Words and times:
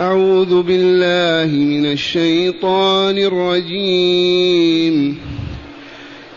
أعوذ 0.00 0.62
بالله 0.62 1.56
من 1.56 1.86
الشيطان 1.86 3.18
الرجيم. 3.18 5.18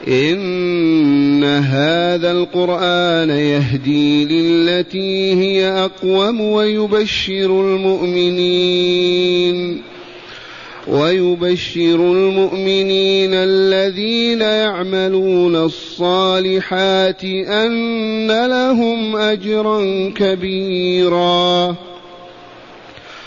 إن 0.08 1.44
هذا 1.44 2.32
القرآن 2.32 3.30
يهدي 3.30 4.26
للتي 4.26 5.34
هي 5.34 5.70
أقوم 5.70 6.42
ويبشر 6.42 7.62
المؤمنين. 7.62 9.82
ويبشر 10.88 11.96
المؤمنين 11.96 13.34
الذين 13.34 14.42
يعملون 14.42 15.56
الصالحات 15.56 17.24
أن 17.24 18.48
لهم 18.48 19.16
أجرا 19.16 20.10
كبيرا. 20.16 21.76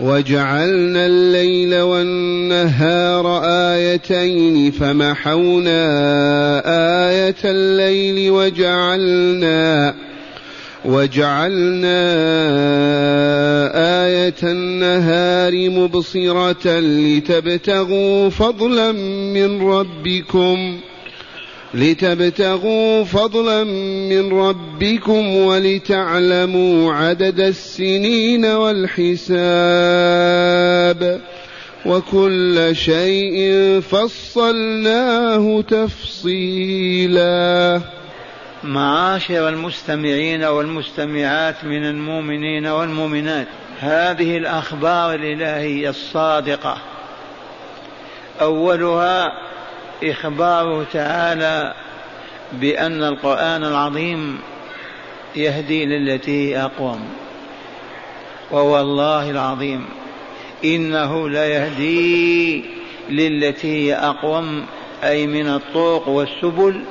وجعلنا 0.00 1.06
الليل 1.06 1.80
والنهار 1.80 3.40
آيتين 3.44 4.70
فمحونا 4.70 5.82
آية 7.08 7.36
الليل 7.44 8.30
وجعلنا 8.30 9.94
وجعلنا 10.84 11.98
آية 14.06 14.34
النهار 14.42 15.70
مبصرة 15.70 16.80
لتبتغوا 16.80 18.28
فضلا 18.30 18.92
من 19.32 19.62
ربكم 19.62 20.78
لتبتغوا 21.74 23.04
فضلا 23.04 23.64
من 24.08 24.32
ربكم 24.32 25.36
ولتعلموا 25.36 26.94
عدد 26.94 27.40
السنين 27.40 28.44
والحساب 28.44 29.36
وكل 31.86 32.76
شيء 32.76 33.80
فصلناه 33.80 35.60
تفصيلا. 35.60 37.16
معاشر 38.64 39.48
المستمعين 39.48 40.44
والمستمعات 40.44 41.64
من 41.64 41.84
المؤمنين 41.84 42.66
والمؤمنات 42.66 43.46
هذه 43.80 44.36
الأخبار 44.36 45.14
الإلهية 45.14 45.90
الصادقة. 45.90 46.76
أولها 48.40 49.45
إخباره 50.04 50.86
تعالى 50.92 51.74
بأن 52.52 53.02
القرآن 53.02 53.64
العظيم 53.64 54.38
يهدي 55.36 55.84
للتي 55.84 56.30
هي 56.30 56.62
اقوم 56.62 57.00
ووالله 58.52 59.30
العظيم. 59.30 59.84
إنه 60.64 61.28
ليهدي 61.28 62.64
للتي 63.10 63.68
هي 63.68 63.94
أقوم 63.94 64.66
أي 65.04 65.26
من 65.26 65.48
الطرق 65.48 66.08
والسبل 66.08 66.82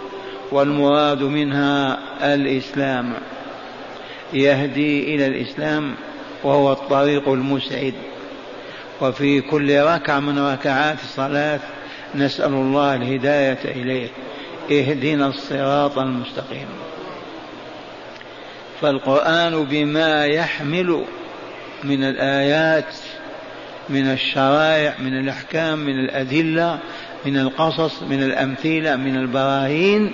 والمراد 0.51 1.23
منها 1.23 1.99
الإسلام. 2.21 3.13
يهدي 4.33 5.15
إلى 5.15 5.27
الإسلام 5.27 5.95
وهو 6.43 6.71
الطريق 6.71 7.29
المسعد. 7.29 7.93
وفي 9.01 9.41
كل 9.41 9.79
ركعة 9.79 10.19
من 10.19 10.39
ركعات 10.39 10.97
الصلاة 11.03 11.59
نسأل 12.15 12.53
الله 12.53 12.95
الهداية 12.95 13.59
إليه. 13.65 14.09
اهدنا 14.71 15.27
الصراط 15.27 15.97
المستقيم. 15.97 16.67
فالقرآن 18.81 19.65
بما 19.65 20.25
يحمل 20.25 21.05
من 21.83 22.03
الآيات 22.03 22.93
من 23.89 24.11
الشرائع 24.11 24.95
من 24.99 25.19
الأحكام 25.19 25.79
من 25.79 25.99
الأدلة 25.99 26.79
من 27.25 27.37
القصص 27.37 28.03
من 28.03 28.23
الأمثلة 28.23 28.95
من 28.95 29.15
البراهين 29.15 30.11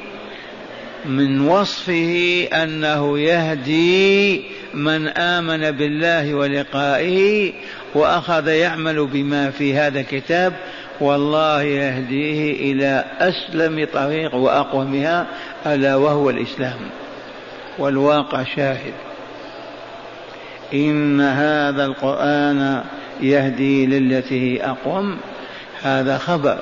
من 1.06 1.42
وصفه 1.42 2.48
أنه 2.54 3.20
يهدي 3.20 4.42
من 4.74 5.08
آمن 5.08 5.72
بالله 5.72 6.34
ولقائه 6.34 7.54
وأخذ 7.96 8.48
يعمل 8.48 9.06
بما 9.06 9.50
في 9.50 9.76
هذا 9.76 10.00
الكتاب 10.00 10.54
والله 11.02 11.62
يهديه 11.62 12.72
إلى 12.72 13.06
أسلم 13.20 13.88
طريق 13.94 14.36
وأقومها 14.36 15.28
ألا 15.66 15.96
وهو 15.96 16.30
الإسلام. 16.30 16.80
والواقع 17.80 18.44
شاهد. 18.44 18.94
إن 20.74 21.22
هذا 21.22 21.86
القرآن 21.86 22.84
يهدي 23.22 23.86
للتي 23.86 24.42
هي 24.42 24.66
أقوم 24.66 25.18
هذا 25.84 26.18
خبر. 26.18 26.58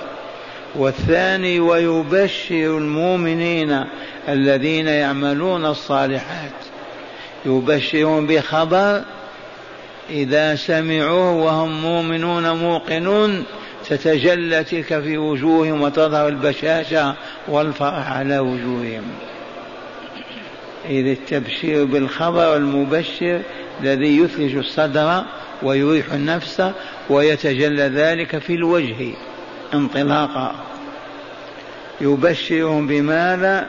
والثاني 0.75 1.59
ويبشر 1.59 2.77
المؤمنين 2.77 3.83
الذين 4.29 4.87
يعملون 4.87 5.65
الصالحات. 5.65 6.51
يبشرون 7.45 8.27
بخبر 8.27 9.01
إذا 10.09 10.55
سمعوه 10.55 11.31
وهم 11.31 11.81
مؤمنون 11.81 12.49
موقنون 12.49 13.45
تتجلى 13.89 14.63
تلك 14.63 14.99
في 14.99 15.17
وجوههم 15.17 15.81
وتظهر 15.81 16.27
البشاشة 16.27 17.15
والفرح 17.47 18.11
على 18.11 18.39
وجوههم. 18.39 19.03
إذ 20.89 21.07
التبشير 21.07 21.85
بالخبر 21.85 22.55
المبشر 22.55 23.41
الذي 23.81 24.17
يثلج 24.17 24.55
الصدر 24.55 25.23
ويريح 25.63 26.13
النفس 26.13 26.63
ويتجلى 27.09 27.83
ذلك 27.83 28.37
في 28.37 28.55
الوجه 28.55 29.13
انطلاقا. 29.73 30.55
يبشرهم 32.01 32.87
بماذا؟ 32.87 33.67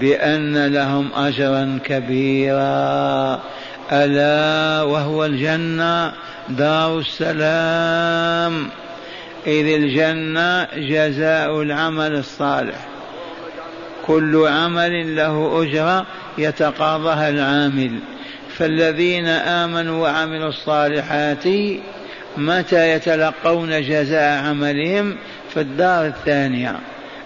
بأن 0.00 0.66
لهم 0.66 1.08
أجرا 1.16 1.78
كبيرا. 1.84 3.40
ألا 3.92 4.82
وهو 4.82 5.24
الجنة 5.24 6.12
دار 6.48 6.98
السلام. 6.98 8.70
إذ 9.46 9.66
الجنة 9.66 10.64
جزاء 10.74 11.62
العمل 11.62 12.14
الصالح. 12.14 12.88
كل 14.06 14.46
عمل 14.46 15.16
له 15.16 15.62
أجرة 15.62 16.06
يتقاضاها 16.38 17.28
العامل. 17.28 17.98
فالذين 18.56 19.26
آمنوا 19.28 20.02
وعملوا 20.02 20.48
الصالحات 20.48 21.44
متى 22.36 22.90
يتلقون 22.90 23.82
جزاء 23.82 24.44
عملهم؟ 24.44 25.16
في 25.54 25.60
الدار 25.60 26.06
الثانية. 26.06 26.76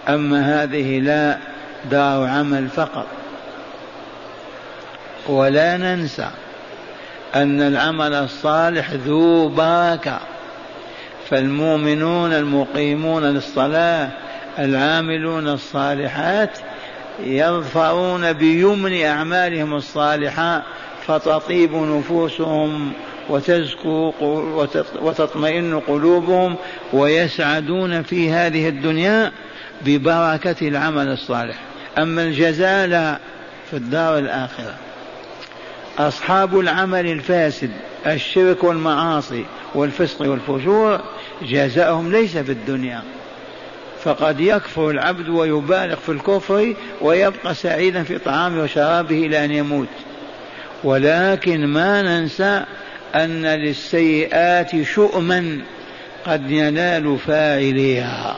أما 0.09 0.63
هذه 0.63 0.99
لا 0.99 1.37
دار 1.91 2.27
عمل 2.27 2.67
فقط. 2.67 3.07
ولا 5.27 5.77
ننسى 5.77 6.27
أن 7.35 7.61
العمل 7.61 8.13
الصالح 8.13 8.91
ذو 8.91 9.49
بركة 9.49 10.19
فالمؤمنون 11.29 12.33
المقيمون 12.33 13.23
للصلاة 13.23 14.09
العاملون 14.59 15.47
الصالحات 15.47 16.49
يظفرون 17.23 18.33
بيمن 18.33 19.01
أعمالهم 19.05 19.73
الصالحة 19.73 20.63
فتطيب 21.07 21.75
نفوسهم 21.75 22.93
وتزكو 23.29 24.13
وتطمئن 25.01 25.79
قلوبهم 25.79 26.55
ويسعدون 26.93 28.03
في 28.03 28.31
هذه 28.31 28.69
الدنيا 28.69 29.31
ببركة 29.81 30.67
العمل 30.67 31.07
الصالح. 31.07 31.55
أما 31.97 32.23
الجزاء 32.23 33.19
في 33.71 33.77
الدار 33.77 34.17
الآخرة. 34.17 34.73
أصحاب 35.99 36.59
العمل 36.59 37.05
الفاسد. 37.05 37.71
الشرك 38.07 38.63
والمعاصي 38.63 39.45
والفسق 39.75 40.21
والفجور 40.21 40.99
جزاؤهم 41.41 42.11
ليس 42.11 42.37
في 42.37 42.51
الدنيا. 42.51 43.01
فقد 44.03 44.39
يكفر 44.39 44.89
العبد 44.89 45.29
ويبالغ 45.29 45.95
في 45.95 46.11
الكفر 46.11 46.73
ويبقى 47.01 47.55
سعيدا 47.55 48.03
في 48.03 48.17
طعامه 48.17 48.63
وشرابه 48.63 49.25
إلى 49.25 49.45
أن 49.45 49.51
يموت. 49.51 49.87
ولكن 50.83 51.67
ما 51.67 52.01
ننسى 52.01 52.63
أن 53.15 53.45
للسيئات 53.45 54.81
شؤما 54.81 55.61
قد 56.27 56.51
ينال 56.51 57.17
فاعليها. 57.17 58.37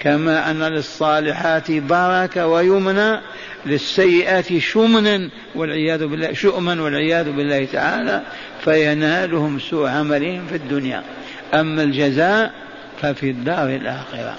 كما 0.00 0.50
أن 0.50 0.62
للصالحات 0.62 1.70
بركة 1.70 2.46
ويمنى 2.46 3.20
للسيئات 3.66 4.58
شمنا 4.58 5.30
والعياذ 5.54 6.06
بالله 6.06 6.32
شؤما 6.32 6.82
والعياذ 6.82 7.32
بالله 7.32 7.64
تعالى 7.72 8.22
فينالهم 8.64 9.58
سوء 9.58 9.88
عملهم 9.88 10.46
في 10.46 10.56
الدنيا. 10.56 11.02
أما 11.54 11.82
الجزاء 11.82 12.52
ففي 13.02 13.30
الدار 13.30 13.68
الآخرة. 13.68 14.34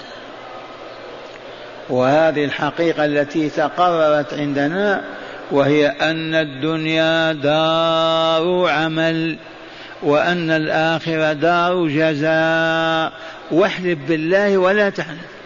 وهذه 1.89 2.45
الحقيقة 2.45 3.06
التي 3.06 3.50
تقررت 3.50 4.33
عندنا 4.33 5.03
وهي 5.51 5.88
أن 5.88 6.36
الدنيا 6.36 7.33
دار 7.33 8.69
عمل 8.69 9.38
وأن 10.03 10.51
الآخرة 10.51 11.33
دار 11.33 11.88
جزاء. 11.88 13.13
واحلف 13.51 14.00
بالله 14.07 14.57
ولا 14.57 14.89
تحلف. 14.89 15.37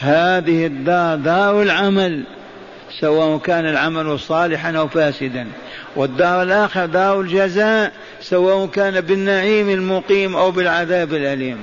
هذه 0.00 0.66
الدار 0.66 1.16
دار 1.16 1.62
العمل 1.62 2.24
سواء 3.00 3.38
كان 3.38 3.66
العمل 3.66 4.20
صالحا 4.20 4.76
أو 4.76 4.88
فاسدا. 4.88 5.46
والدار 5.96 6.42
الآخرة 6.42 6.86
دار 6.86 7.20
الجزاء 7.20 7.92
سواء 8.20 8.66
كان 8.66 9.00
بالنعيم 9.00 9.70
المقيم 9.70 10.36
أو 10.36 10.50
بالعذاب 10.50 11.14
الأليم. 11.14 11.58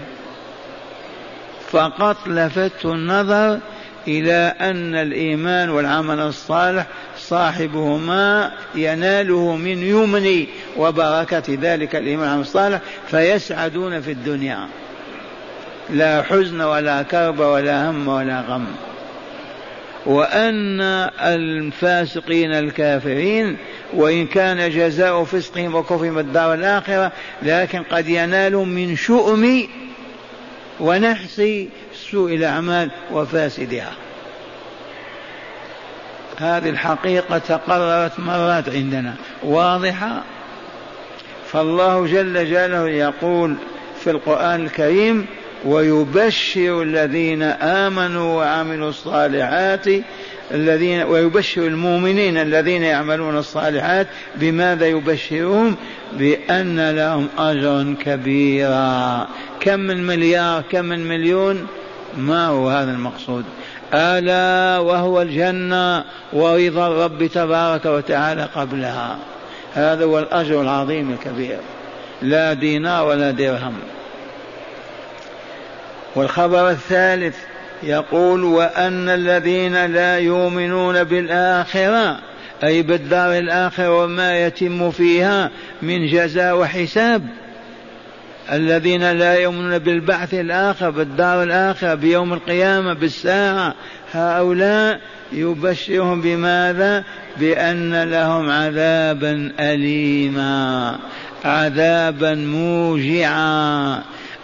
فقط 1.72 2.18
لفت 2.28 2.86
النظر 2.86 3.60
إلى 4.08 4.56
أن 4.62 4.96
الإيمان 4.96 5.70
والعمل 5.70 6.20
الصالح 6.20 6.86
صاحبهما 7.18 8.52
يناله 8.76 9.56
من 9.56 9.84
يمن 9.84 10.46
وبركة 10.78 11.44
ذلك 11.62 11.96
والعمل 11.96 12.42
الصالح 12.42 12.80
فيسعدون 13.08 14.02
في 14.02 14.12
الدنيا. 14.12 14.68
لا 15.90 16.22
حزن 16.22 16.62
ولا 16.62 17.04
كرب 17.04 17.40
ولا 17.40 17.90
هم 17.90 18.08
ولا 18.08 18.42
غم. 18.42 18.66
وأن 20.06 20.82
الفاسقين 21.22 22.52
الكافرين 22.52 23.58
وإن 23.94 24.28
كان 24.28 24.70
جزاء 24.70 25.24
فسقهم 25.24 25.76
وكفرهم 25.76 26.20
الدار 26.20 26.54
الآخرة 26.54 27.12
لكن 27.42 27.84
قد 27.84 28.08
ينالهم 28.08 28.70
من 28.70 28.96
شؤم 28.96 29.68
ونحس 30.80 31.42
سوء 32.12 32.36
الأعمال 32.36 32.92
وفاسدها. 33.12 33.92
هذه 36.38 36.70
الحقيقة 36.70 37.38
تقررت 37.38 38.20
مرات 38.20 38.70
عندنا 38.70 39.14
واضحة؟ 39.44 40.22
فالله 41.52 42.06
جل 42.06 42.50
جلاله 42.50 42.90
يقول 42.90 43.56
في 44.04 44.10
القرآن 44.10 44.66
الكريم 44.66 45.26
ويبشر 45.66 46.82
الذين 46.82 47.44
آمنوا 47.44 48.38
وعملوا 48.38 48.90
الصالحات 48.90 49.86
الذين 50.52 51.04
ويبشر 51.04 51.68
المؤمنين 51.68 52.38
الذين 52.38 52.84
يعملون 52.84 53.38
الصالحات 53.38 54.08
بماذا 54.36 54.88
يبشرهم؟ 54.88 55.76
بأن 56.14 56.92
لهم 56.92 57.28
أجرا 57.38 57.96
كبيرا. 58.06 59.28
كم 59.60 59.80
من 59.80 60.08
مليار 60.08 60.64
كم 60.72 60.86
من 60.86 61.08
مليون؟ 61.08 61.68
ما 62.18 62.48
هو 62.48 62.70
هذا 62.70 62.92
المقصود؟ 62.92 63.44
ألا 63.94 64.80
وهو 64.80 65.22
الجنة 65.22 66.04
ورضا 66.34 66.88
الرب 66.88 67.28
تبارك 67.28 67.86
وتعالى 67.86 68.50
قبلها. 68.56 69.18
هذا 69.74 70.06
هو 70.06 70.20
الأجر 70.20 70.62
العظيم 70.62 71.12
الكبير. 71.12 71.58
لا 72.22 72.54
دينار 72.54 73.08
ولا 73.08 73.32
درهم. 73.32 73.74
والخبر 76.16 76.70
الثالث 76.70 77.36
يقول 77.84 78.44
وأن 78.44 79.10
الذين 79.10 79.86
لا 79.86 80.20
يؤمنون 80.20 81.04
بالآخرة 81.04 82.20
أي 82.64 82.82
بالدار 82.82 83.38
الآخرة 83.38 84.04
وما 84.04 84.46
يتم 84.46 84.92
فيها 84.92 85.50
من 85.82 86.08
جزاء 86.08 86.58
وحساب 86.58 87.28
الذين 88.52 89.12
لا 89.12 89.34
يؤمنون 89.34 89.80
بالبعث 89.80 90.34
الآخر 90.34 90.90
بالدار 90.90 91.44
الآخرة 91.44 91.94
بيوم 91.94 92.34
القيامة 92.34 92.94
بالساعة 92.94 93.74
هؤلاء 94.14 95.00
يبشرهم 95.32 96.22
بماذا؟ 96.22 97.04
بأن 97.38 98.04
لهم 98.04 98.50
عذابا 98.50 99.52
أليما 99.60 100.96
عذابا 101.46 102.36
موجعا. 102.36 104.02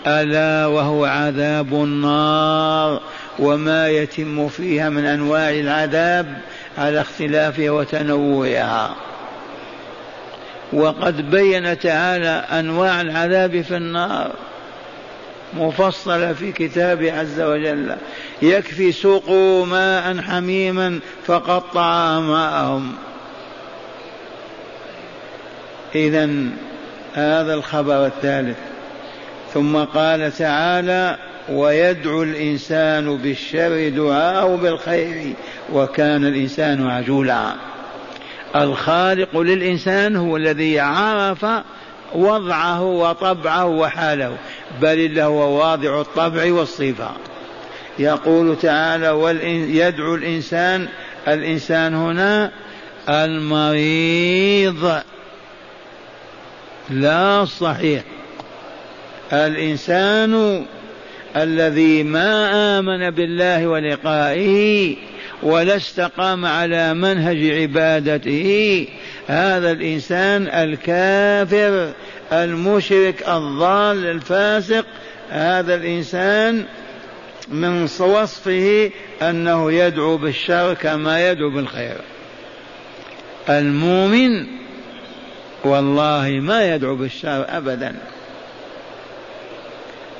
ألا 0.10 0.66
وهو 0.66 1.06
عذاب 1.06 1.74
النار 1.74 3.02
وما 3.40 3.90
يتم 3.90 4.48
فيها 4.48 4.90
من 4.90 5.06
أنواع 5.06 5.50
العذاب 5.50 6.38
على 6.78 7.02
اختلافها 7.02 7.72
وتنوعها. 7.72 8.96
وقد 10.74 11.32
بين 11.32 11.80
تعالى 11.80 12.46
أنواع 12.60 13.02
العذاب 13.02 13.62
في 13.62 13.78
النار 13.78 14.32
مفصلة 15.54 16.34
في 16.34 16.52
كتابه 16.52 17.20
عز 17.20 17.42
وجل. 17.42 17.96
يكفي 18.42 18.92
سوقوا 18.92 19.66
ماء 19.66 20.22
حميما 20.22 21.00
فقطع 21.26 22.20
ماءهم. 22.20 22.96
إذا 25.96 26.30
هذا 27.14 27.54
الخبر 27.54 28.06
الثالث. 28.06 28.58
ثم 29.54 29.78
قال 29.78 30.32
تعالى 30.38 31.18
ويدعو 31.50 32.24
الإنسان 32.24 33.18
بالشر 33.18 33.90
دعاءه 33.90 34.56
بالخير 34.56 35.34
وكان 35.74 36.26
الإنسان 36.26 36.88
عجولا. 36.88 37.54
الخالق 38.56 39.38
للإنسان 39.40 40.16
هو 40.16 40.38
الذي 40.38 40.80
عرف 40.80 41.46
وضعه 42.16 42.84
وطبعه 42.84 43.66
وحاله 43.66 44.38
بل 44.82 45.20
هو 45.20 45.60
واضع 45.60 46.02
الطبع 46.02 46.52
والصفة. 46.52 47.12
يقول 48.00 48.58
تعالى 48.60 49.10
يدعو 49.70 50.16
الإنسان 50.16 50.88
الإنسان 51.28 51.96
هنا 51.96 52.52
المريض. 53.10 55.02
لا 56.90 57.42
الصحيح 57.42 58.04
الإنسان 59.34 60.66
الذي 61.36 62.04
ما 62.04 62.80
آمن 62.80 63.10
بالله 63.10 63.68
ولقائه 63.68 64.96
ولا 65.44 65.76
استقام 65.76 66.46
على 66.46 66.94
منهج 66.94 67.50
عبادته 67.50 68.88
هذا 69.28 69.72
الإنسان 69.72 70.48
الكافر 70.48 71.94
المشرك 72.32 73.30
الضال 73.30 74.06
الفاسق 74.06 74.86
هذا 75.30 75.76
الإنسان 75.76 76.66
من 77.52 77.84
وصفه 77.84 78.92
أنه 79.22 79.72
يدعو 79.72 80.18
بالشر 80.18 80.74
كما 80.74 81.32
يدعو 81.32 81.50
بالخير. 81.50 81.98
المؤمن 83.50 84.48
والله 85.64 86.30
ما 86.30 86.76
يدعو 86.76 86.96
بالشر 86.96 87.46
أبدا. 87.50 87.96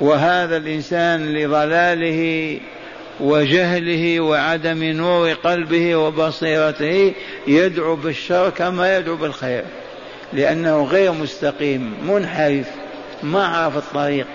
وهذا 0.00 0.56
الإنسان 0.56 1.34
لضلاله 1.34 2.58
وجهله 3.20 4.20
وعدم 4.20 4.84
نور 4.84 5.32
قلبه 5.32 5.96
وبصيرته 5.96 7.12
يدعو 7.46 7.96
بالشر 7.96 8.50
كما 8.50 8.96
يدعو 8.96 9.16
بالخير 9.16 9.64
لأنه 10.32 10.84
غير 10.84 11.12
مستقيم 11.12 11.94
منحرف 12.08 12.66
ما 13.22 13.46
عرف 13.46 13.76
الطريق. 13.76 14.26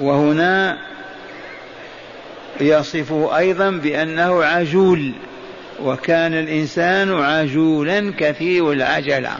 وهنا 0.00 0.78
يصفه 2.60 3.38
أيضا 3.38 3.70
بأنه 3.70 4.44
عجول 4.44 5.12
وكان 5.82 6.34
الإنسان 6.34 7.12
عجولا 7.12 8.12
كثير 8.18 8.72
العجلة. 8.72 9.32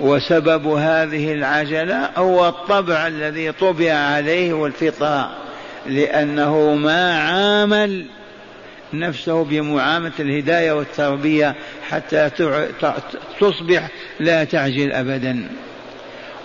وسبب 0.00 0.66
هذه 0.66 1.32
العجلة 1.32 2.10
هو 2.16 2.48
الطبع 2.48 3.06
الذي 3.06 3.52
طبع 3.52 3.92
عليه 3.92 4.52
والفطرة 4.52 5.30
لأنه 5.86 6.74
ما 6.74 7.18
عامل 7.18 8.06
نفسه 8.92 9.44
بمعاملة 9.44 10.12
الهداية 10.20 10.72
والتربية 10.72 11.54
حتى 11.88 12.30
تصبح 13.40 13.88
لا 14.20 14.44
تعجل 14.44 14.92
أبدا. 14.92 15.48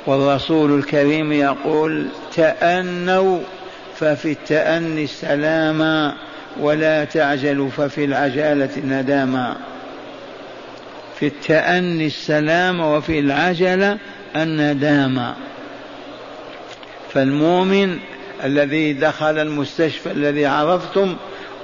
والرسول 0.05 0.79
الكريم 0.79 1.31
يقول 1.31 2.07
تأنوا 2.35 3.39
ففي 3.95 4.31
التأني 4.31 5.03
السلامة 5.03 6.15
ولا 6.59 7.05
تعجلوا 7.05 7.69
ففي 7.69 8.05
العجالة 8.05 8.69
الندامة 8.77 9.55
في 11.23 11.27
التأني 11.27 12.07
السلام 12.07 12.79
وفي 12.79 13.19
العجلة 13.19 13.97
الندامة 14.35 15.35
فالمؤمن 17.13 17.97
الذي 18.43 18.93
دخل 18.93 19.37
المستشفى 19.39 20.11
الذي 20.11 20.45
عرفتم 20.45 21.15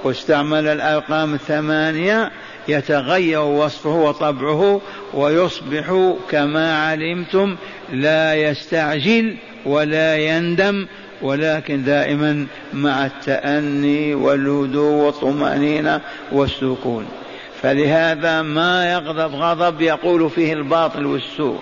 واستعمل 0.04 0.66
الأرقام 0.66 1.34
الثمانية 1.34 2.30
يتغير 2.68 3.40
وصفه 3.40 3.90
وطبعه 3.90 4.80
ويصبح 5.14 6.14
كما 6.30 6.78
علمتم 6.78 7.56
لا 7.92 8.34
يستعجل 8.34 9.36
ولا 9.66 10.16
يندم 10.16 10.86
ولكن 11.22 11.84
دائما 11.84 12.46
مع 12.72 13.06
التأني 13.06 14.14
والهدوء 14.14 15.04
والطمأنينة 15.04 16.00
والسكون. 16.32 17.19
فلهذا 17.62 18.42
ما 18.42 18.92
يغضب 18.92 19.34
غضب 19.34 19.80
يقول 19.80 20.30
فيه 20.30 20.52
الباطل 20.52 21.06
والسوء. 21.06 21.60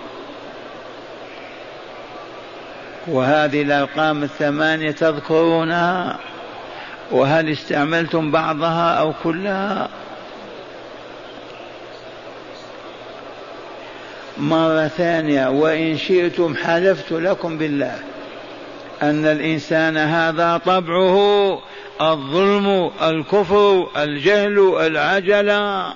وهذه 3.07 3.61
الأرقام 3.61 4.23
الثمانية 4.23 4.91
تذكرونها؟ 4.91 6.17
وهل 7.11 7.51
استعملتم 7.51 8.31
بعضها 8.31 8.93
أو 8.93 9.13
كلها؟ 9.23 9.89
مرة 14.37 14.87
ثانية 14.87 15.49
وإن 15.49 15.97
شئتم 15.97 16.55
حلفت 16.55 17.11
لكم 17.11 17.57
بالله. 17.57 17.99
أن 19.01 19.25
الإنسان 19.25 19.97
هذا 19.97 20.61
طبعه 20.65 21.59
الظلم 22.01 22.91
الكفر 23.01 23.87
الجهل 23.97 24.75
العجلة 24.79 25.93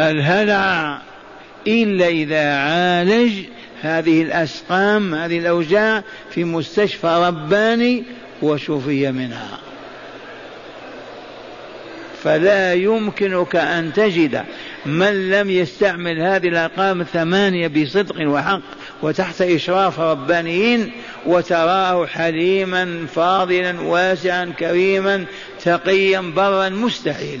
الهلع. 0.00 0.98
إلا 1.66 2.08
إذا 2.08 2.54
عالج 2.56 3.32
هذه 3.82 4.22
الأسقام 4.22 5.14
هذه 5.14 5.38
الأوجاع 5.38 6.02
في 6.30 6.44
مستشفى 6.44 7.22
رباني 7.26 8.04
وشفي 8.42 9.12
منها. 9.12 9.58
فلا 12.22 12.74
يمكنك 12.74 13.56
أن 13.56 13.92
تجد 13.92 14.44
من 14.86 15.30
لم 15.30 15.50
يستعمل 15.50 16.20
هذه 16.20 16.48
الأرقام 16.48 17.00
الثمانية 17.00 17.68
بصدق 17.68 18.28
وحق 18.28 18.60
وتحت 19.02 19.42
إشراف 19.42 20.00
ربانيين 20.00 20.92
وتراه 21.26 22.06
حليما 22.06 23.06
فاضلا 23.14 23.80
واسعا 23.80 24.52
كريما 24.58 25.24
تقيا 25.64 26.20
برا 26.20 26.68
مستحيل. 26.68 27.40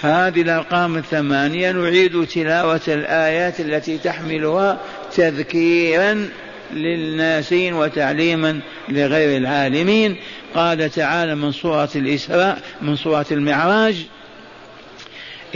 هذه 0.00 0.42
الأرقام 0.42 0.96
الثمانية 0.96 1.72
نعيد 1.72 2.26
تلاوة 2.26 2.80
الآيات 2.88 3.60
التي 3.60 3.98
تحملها 3.98 4.80
تذكيرا 5.14 6.28
للناسين 6.72 7.74
وتعليما 7.74 8.60
لغير 8.88 9.36
العالمين. 9.36 10.16
قال 10.54 10.90
تعالى 10.90 11.34
من 11.34 11.52
سورة 11.52 11.90
الإسراء 11.96 12.58
من 12.82 12.96
سورة 12.96 13.26
المعراج 13.30 14.06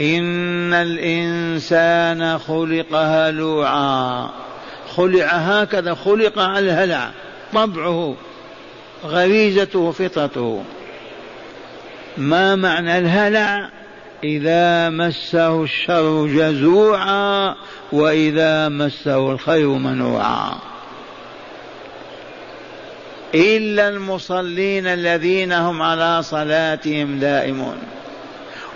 إن 0.01 0.73
الإنسان 0.73 2.37
خلق 2.39 2.95
هلوعا. 2.95 4.29
خلع 4.95 5.25
هكذا 5.25 5.93
خلق 5.93 6.39
على 6.39 6.59
الهلع. 6.59 7.11
طبعه 7.53 8.15
غريزته 9.05 9.91
فطرته. 9.91 10.63
ما 12.17 12.55
معنى 12.55 12.97
الهلع؟ 12.97 13.69
إذا 14.23 14.89
مسه 14.89 15.63
الشر 15.63 16.27
جزوعا 16.27 17.55
وإذا 17.91 18.69
مسه 18.69 19.31
الخير 19.31 19.67
منوعا. 19.67 20.51
إلا 23.35 23.89
المصلين 23.89 24.87
الذين 24.87 25.51
هم 25.51 25.81
على 25.81 26.23
صلاتهم 26.23 27.19
دائمون. 27.19 27.77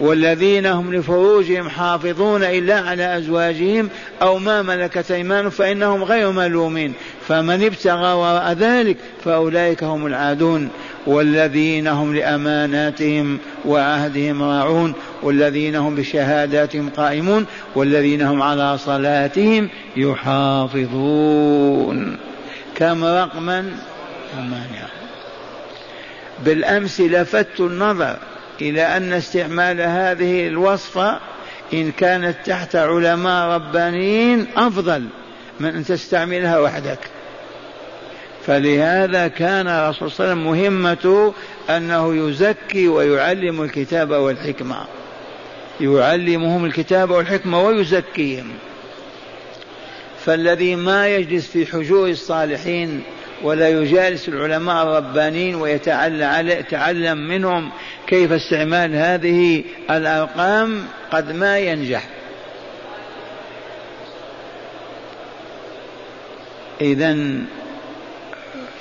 والذين 0.00 0.66
هم 0.66 0.94
لفروجهم 0.94 1.68
حافظون 1.68 2.42
إلا 2.42 2.80
على 2.80 3.18
أزواجهم 3.18 3.88
أو 4.22 4.38
ما 4.38 4.62
ملكت 4.62 5.10
أيمانهم 5.10 5.50
فإنهم 5.50 6.04
غير 6.04 6.30
ملومين. 6.30 6.92
فمن 7.28 7.64
ابتغى 7.64 8.12
وراء 8.12 8.52
ذلك 8.52 8.96
فأولئك 9.24 9.84
هم 9.84 10.06
العادون. 10.06 10.68
والذين 11.06 11.88
هم 11.88 12.14
لأماناتهم 12.14 13.38
وعهدهم 13.64 14.42
راعون. 14.42 14.94
والذين 15.22 15.76
هم 15.76 15.94
بشهاداتهم 15.94 16.90
قائمون. 16.96 17.46
والذين 17.74 18.22
هم 18.22 18.42
على 18.42 18.78
صلاتهم 18.78 19.68
يحافظون. 19.96 21.16
كم 22.74 23.04
رقما؟ 23.04 23.70
ثمانية. 24.36 24.86
بالأمس 26.44 27.00
لفت 27.00 27.60
النظر. 27.60 28.16
إلى 28.60 28.96
أن 28.96 29.12
استعمال 29.12 29.80
هذه 29.80 30.48
الوصفة 30.48 31.20
إن 31.72 31.92
كانت 31.92 32.36
تحت 32.44 32.76
علماء 32.76 33.48
ربانيين 33.54 34.46
أفضل 34.56 35.04
من 35.60 35.68
أن 35.68 35.84
تستعملها 35.84 36.58
وحدك. 36.58 36.98
فلهذا 38.46 39.28
كان 39.28 39.68
الرسول 39.68 40.10
صلى 40.10 40.32
الله 40.32 40.32
عليه 40.32 40.42
وسلم 40.42 40.52
مهمته 40.52 41.34
أنه 41.70 42.28
يزكي 42.28 42.88
ويعلم 42.88 43.62
الكتاب 43.62 44.10
والحكمة. 44.10 44.76
يعلمهم 45.80 46.64
الكتاب 46.64 47.10
والحكمة 47.10 47.62
ويزكيهم. 47.62 48.48
فالذي 50.24 50.76
ما 50.76 51.08
يجلس 51.08 51.46
في 51.46 51.66
حجور 51.66 52.08
الصالحين 52.08 53.02
ولا 53.42 53.68
يجالس 53.68 54.28
العلماء 54.28 54.82
الربانيين 54.82 55.54
ويتعلم 55.54 57.18
منهم 57.18 57.70
كيف 58.06 58.32
استعمال 58.32 58.94
هذه 58.94 59.64
الأرقام 59.90 60.84
قد 61.10 61.32
ما 61.32 61.58
ينجح. 61.58 62.08
إذا 66.80 67.16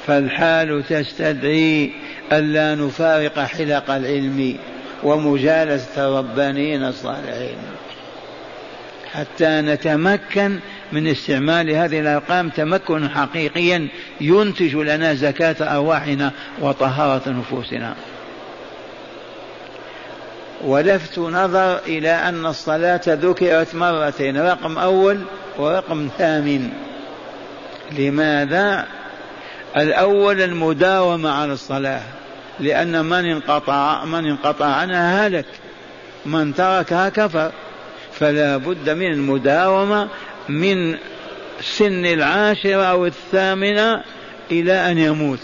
فالحال 0.07 0.83
تستدعي 0.89 1.91
ألا 2.31 2.75
نفارق 2.75 3.39
حلق 3.39 3.91
العلم 3.91 4.57
ومجالسة 5.03 6.07
الربانيين 6.07 6.83
الصالحين 6.83 7.57
حتى 9.13 9.61
نتمكن 9.61 10.59
من 10.91 11.07
استعمال 11.07 11.69
هذه 11.69 11.99
الأرقام 11.99 12.49
تمكنا 12.49 13.09
حقيقيا 13.09 13.87
ينتج 14.21 14.75
لنا 14.75 15.13
زكاة 15.13 15.55
أرواحنا 15.75 16.31
وطهارة 16.61 17.29
نفوسنا. 17.29 17.95
ولفت 20.63 21.19
نظر 21.19 21.77
إلى 21.77 22.11
أن 22.11 22.45
الصلاة 22.45 23.01
ذكرت 23.07 23.75
مرتين 23.75 24.37
رقم 24.37 24.77
أول 24.77 25.21
ورقم 25.57 26.09
ثامن. 26.17 26.69
لماذا؟ 27.97 28.85
الأول 29.77 30.41
المداومة 30.41 31.29
على 31.29 31.53
الصلاة 31.53 32.01
لأن 32.59 33.05
من 33.05 33.25
انقطع 33.25 34.05
من 34.05 34.25
انقطع 34.25 34.65
عنها 34.65 35.27
هلك 35.27 35.45
من 36.25 36.55
تركها 36.55 37.09
كفر. 37.09 37.51
فلا 38.19 38.57
بد 38.57 38.89
من 38.89 39.11
المداومة 39.11 40.09
من 40.49 40.95
سن 41.61 42.05
العاشرة 42.05 42.83
أو 42.83 43.05
الثامنة 43.05 44.03
إلى 44.51 44.91
أن 44.91 44.97
يموت. 44.97 45.39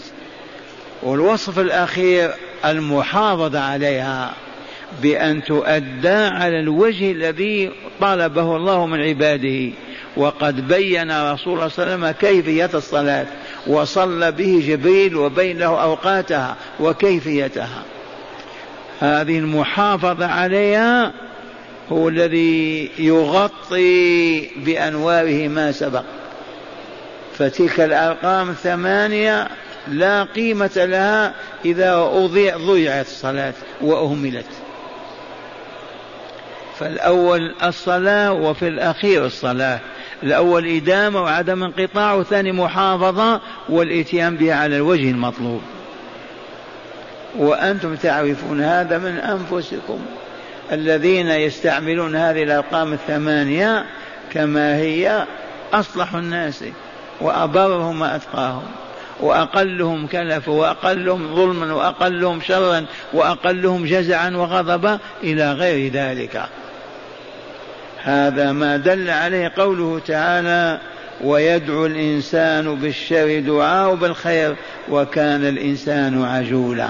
والوصف 1.02 1.58
الأخير 1.58 2.30
المحافظة 2.64 3.60
عليها 3.60 4.34
بأن 5.02 5.44
تؤدى 5.44 6.08
على 6.08 6.60
الوجه 6.60 7.12
الذي 7.12 7.70
طلبه 8.00 8.56
الله 8.56 8.86
من 8.86 9.00
عباده. 9.00 9.70
وقد 10.16 10.68
بين 10.68 11.32
رسول 11.32 11.54
الله 11.54 11.68
صلى 11.68 11.84
الله 11.84 11.94
عليه 11.94 12.06
وسلم 12.06 12.10
كيفية 12.10 12.70
الصلاة 12.74 13.26
وصلى 13.66 14.32
به 14.32 14.64
جبريل 14.66 15.16
وبين 15.16 15.58
له 15.58 15.82
أوقاتها 15.82 16.56
وكيفيتها. 16.80 17.82
هذه 19.00 19.38
المحافظة 19.38 20.26
عليها 20.26 21.12
هو 21.90 22.08
الذي 22.08 22.90
يغطي 22.98 24.40
بأنواره 24.56 25.48
ما 25.48 25.72
سبق. 25.72 26.04
فتلك 27.38 27.80
الأرقام 27.80 28.50
الثمانية 28.50 29.48
لا 29.88 30.24
قيمة 30.24 30.70
لها 30.76 31.34
إذا 31.64 31.94
أضيع 31.94 32.56
ضيعت 32.56 33.06
الصلاة 33.06 33.54
وأهملت. 33.80 34.46
فالأول 36.78 37.54
الصلاة 37.64 38.32
وفي 38.32 38.68
الأخير 38.68 39.26
الصلاة. 39.26 39.80
الأول 40.22 40.66
إدامة 40.66 41.22
وعدم 41.22 41.62
انقطاع 41.62 42.14
والثاني 42.14 42.52
محافظة 42.52 43.40
والإتيان 43.68 44.36
بها 44.36 44.54
على 44.54 44.76
الوجه 44.76 45.10
المطلوب. 45.10 45.60
وأنتم 47.38 47.94
تعرفون 47.94 48.60
هذا 48.60 48.98
من 48.98 49.16
أنفسكم. 49.16 49.98
الذين 50.72 51.28
يستعملون 51.28 52.16
هذه 52.16 52.42
الأرقام 52.42 52.92
الثمانية 52.92 53.84
كما 54.32 54.76
هي 54.76 55.24
أصلح 55.72 56.14
الناس 56.14 56.64
وأبرهم 57.20 58.00
وأتقاهم 58.00 58.62
وأقلهم 59.20 60.06
كلفا 60.06 60.52
وأقلهم 60.52 61.34
ظلما 61.34 61.74
وأقلهم 61.74 62.40
شرا 62.40 62.84
وأقلهم 63.12 63.84
جزعا 63.84 64.30
وغضبا 64.30 64.98
إلى 65.22 65.52
غير 65.52 65.92
ذلك. 65.92 66.42
هذا 68.02 68.52
ما 68.52 68.76
دل 68.76 69.10
عليه 69.10 69.52
قوله 69.56 70.00
تعالى 70.06 70.80
ويدعو 71.20 71.86
الإنسان 71.86 72.74
بالشر 72.74 73.40
دعاء 73.40 73.94
بالخير 73.94 74.56
وكان 74.90 75.48
الإنسان 75.48 76.24
عجولا. 76.24 76.88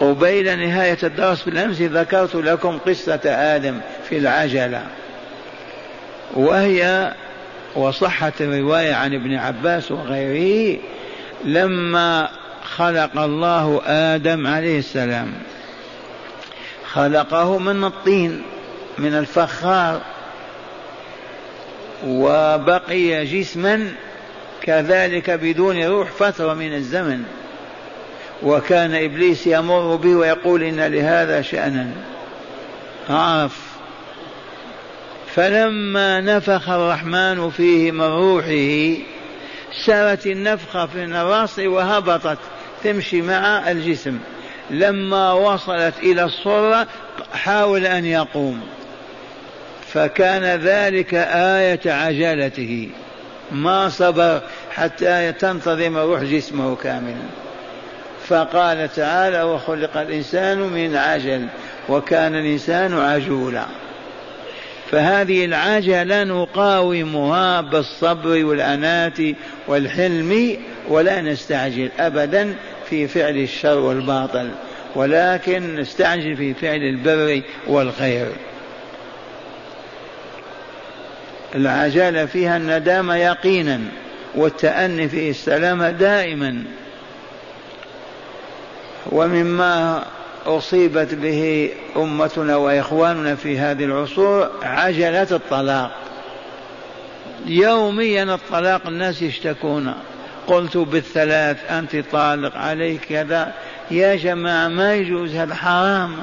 قبيل 0.00 0.58
نهاية 0.58 0.98
الدرس 1.02 1.42
بالأمس 1.42 1.80
ذكرت 1.80 2.34
لكم 2.34 2.78
قصة 2.78 3.20
آدم 3.24 3.80
في 4.08 4.18
العجلة 4.18 4.86
وهي 6.34 7.12
وصحت 7.76 8.40
الرواية 8.40 8.94
عن 8.94 9.14
ابن 9.14 9.34
عباس 9.34 9.92
وغيره 9.92 10.78
لما 11.44 12.28
خلق 12.64 13.18
الله 13.18 13.82
آدم 13.86 14.46
عليه 14.46 14.78
السلام 14.78 15.32
خلقه 16.92 17.58
من 17.58 17.84
الطين 17.84 18.42
من 18.98 19.14
الفخار 19.14 20.00
وبقي 22.06 23.24
جسما 23.24 23.92
كذلك 24.62 25.30
بدون 25.30 25.84
روح 25.84 26.10
فترة 26.10 26.54
من 26.54 26.74
الزمن. 26.74 27.24
وكان 28.42 28.94
إبليس 28.94 29.46
يمر 29.46 29.96
به 29.96 30.14
ويقول 30.14 30.62
إن 30.62 30.80
لهذا 30.80 31.42
شأنا. 31.42 31.90
عرف 33.10 33.70
فلما 35.34 36.20
نفخ 36.20 36.68
الرحمن 36.68 37.50
فيه 37.50 37.90
من 37.90 38.00
روحه 38.00 39.02
سرت 39.86 40.26
النفخة 40.26 40.86
في 40.86 41.04
الراس 41.04 41.58
وهبطت 41.58 42.38
تمشي 42.84 43.22
مع 43.22 43.70
الجسم. 43.70 44.18
لما 44.70 45.32
وصلت 45.32 45.94
إلى 46.02 46.24
الصرة 46.24 46.86
حاول 47.32 47.86
أن 47.86 48.04
يقوم. 48.04 48.60
فكان 49.92 50.44
ذلك 50.60 51.14
آية 51.14 51.92
عجلته 51.92 52.88
ما 53.52 53.88
صبر 53.88 54.40
حتى 54.70 55.32
تنتظم 55.32 55.96
روح 55.96 56.22
جسمه 56.22 56.76
كاملا. 56.76 57.49
فقال 58.30 58.88
تعالى 58.96 59.42
وخلق 59.42 59.96
الإنسان 59.96 60.58
من 60.58 60.96
عجل 60.96 61.46
وكان 61.88 62.34
الإنسان 62.34 62.98
عجولا. 62.98 63.64
فهذه 64.90 65.44
العجلة 65.44 66.24
نقاومها 66.24 67.60
بالصبر 67.60 68.44
والأناة 68.44 69.34
والحلم 69.66 70.56
ولا 70.88 71.20
نستعجل 71.20 71.90
أبدا 71.98 72.54
في 72.90 73.08
فعل 73.08 73.36
الشر 73.36 73.78
والباطل 73.78 74.50
ولكن 74.94 75.76
نستعجل 75.76 76.36
في 76.36 76.54
فعل 76.54 76.80
البر 76.80 77.42
والخير. 77.66 78.26
العجلة 81.54 82.26
فيها 82.26 82.56
الندامة 82.56 83.16
يقينا 83.16 83.80
والتأني 84.34 85.08
فيه 85.08 85.30
السلامة 85.30 85.90
دائما. 85.90 86.64
ومما 89.06 90.04
أصيبت 90.46 91.14
به 91.14 91.70
أمتنا 91.96 92.56
وإخواننا 92.56 93.34
في 93.34 93.58
هذه 93.58 93.84
العصور 93.84 94.50
عجلة 94.62 95.26
الطلاق. 95.30 95.90
يوميا 97.46 98.34
الطلاق 98.34 98.86
الناس 98.86 99.22
يشتكون. 99.22 99.94
قلت 100.46 100.76
بالثلاث 100.76 101.70
أنت 101.70 101.96
طالق 102.12 102.56
عليك 102.56 103.00
كذا. 103.04 103.52
يا 103.90 104.16
جماعة 104.16 104.68
ما 104.68 104.94
يجوز 104.94 105.34
هذا 105.34 105.54
حرام. 105.54 106.16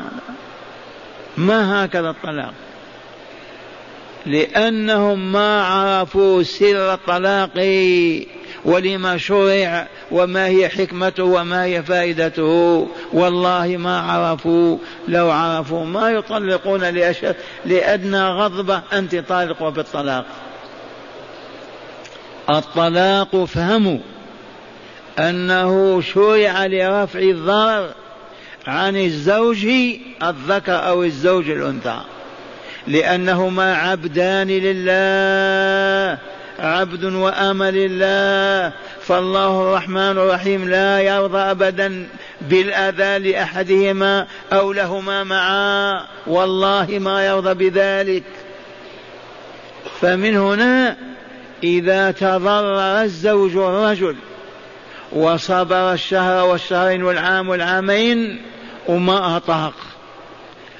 ما 1.38 1.86
هكذا 1.86 2.10
الطلاق؟ 2.10 2.54
لأنهم 4.26 5.32
ما 5.32 5.64
عرفوا 5.64 6.44
سر 6.44 6.94
الطلاق 6.94 7.50
ولما 8.66 9.18
شرع 9.18 9.88
وما 10.12 10.48
هي 10.48 10.70
حكمته 10.70 11.24
وما 11.24 11.64
هي 11.64 11.84
فائدته 11.84 12.88
والله 13.14 13.78
ما 13.78 14.00
عرفوا 14.00 14.78
لو 15.08 15.32
عرفوا 15.32 15.86
ما 15.86 16.10
يطلقون 16.10 16.84
لأدنى 17.66 18.24
غضبة 18.24 18.82
أنت 18.94 19.16
طالق 19.16 19.62
وبالطلاق 19.62 20.26
الطلاق 22.50 23.36
افهموا 23.36 24.00
أنه 25.20 26.02
شرع 26.02 26.66
لرفع 26.66 27.20
الضرر 27.20 27.90
عن 28.68 28.98
الزوج 28.98 29.68
الذكر 30.24 30.88
أو 30.88 31.04
الزوج 31.04 31.50
الأنثى. 31.50 32.00
لأنهما 32.88 33.76
عبدان 33.76 34.48
لله. 34.48 36.18
عبد 36.60 37.04
وأمل 37.04 37.78
الله 37.78 38.74
فالله 39.02 39.62
الرحمن 39.62 40.18
الرحيم 40.18 40.70
لا 40.70 41.02
يرضى 41.02 41.38
أبدا 41.38 42.08
بالأذى 42.42 43.32
لأحدهما 43.32 44.28
أو 44.54 44.74
لهما 44.74 45.24
معا. 45.24 46.02
والله 46.28 46.88
ما 47.00 47.26
يرضى 47.26 47.70
بذلك. 47.70 48.24
فمن 50.02 50.38
هنا 50.38 50.98
إذا 51.64 52.12
تضرر 52.12 53.02
الزوج 53.04 53.56
الرجل 53.56 54.16
وصبر 55.12 55.94
الشهر 55.94 56.46
والشهرين 56.46 57.04
والعام 57.04 57.50
والعامين 57.50 58.42
وما 58.88 59.38
أطاق. 59.38 59.74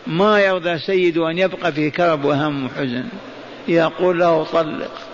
ما 0.08 0.40
يرضى 0.40 0.80
سيد 0.80 1.18
أن 1.18 1.38
يبقى 1.38 1.72
في 1.72 1.90
كرب 1.90 2.26
وهم 2.26 2.66
وحزن. 2.66 3.04
يقول 3.68 4.20
له 4.20 4.44
طلق. 4.44 5.07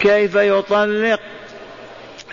كيف 0.00 0.34
يطلق؟ 0.34 1.20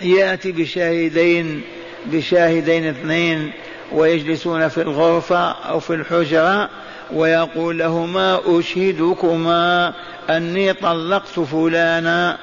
يأتي 0.02 0.52
بشاهدين 0.52 1.62
بشاهدين 2.06 2.88
اثنين 2.88 3.52
ويجلسون 3.92 4.68
في 4.68 4.82
الغرفة 4.82 5.50
أو 5.50 5.80
في 5.80 5.94
الحجرة 5.94 6.70
ويقول 7.12 7.78
لهما 7.78 8.40
أشهدكما 8.46 9.94
أني 10.30 10.72
طلقت 10.72 11.40
فلانا. 11.40 12.38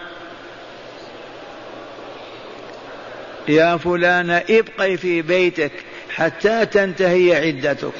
يا 3.47 3.77
فلانة 3.77 4.43
ابقي 4.49 4.97
في 4.97 5.21
بيتك 5.21 5.71
حتى 6.09 6.65
تنتهي 6.65 7.35
عدتك. 7.35 7.93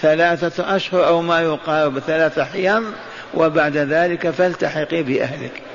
ثلاثة 0.00 0.76
أشهر 0.76 1.06
أو 1.06 1.22
ما 1.22 1.40
يقارب 1.40 1.98
ثلاثة 1.98 2.44
حيض 2.44 2.84
وبعد 3.34 3.76
ذلك 3.76 4.30
فالتحقي 4.30 5.02
بأهلك. 5.02 5.69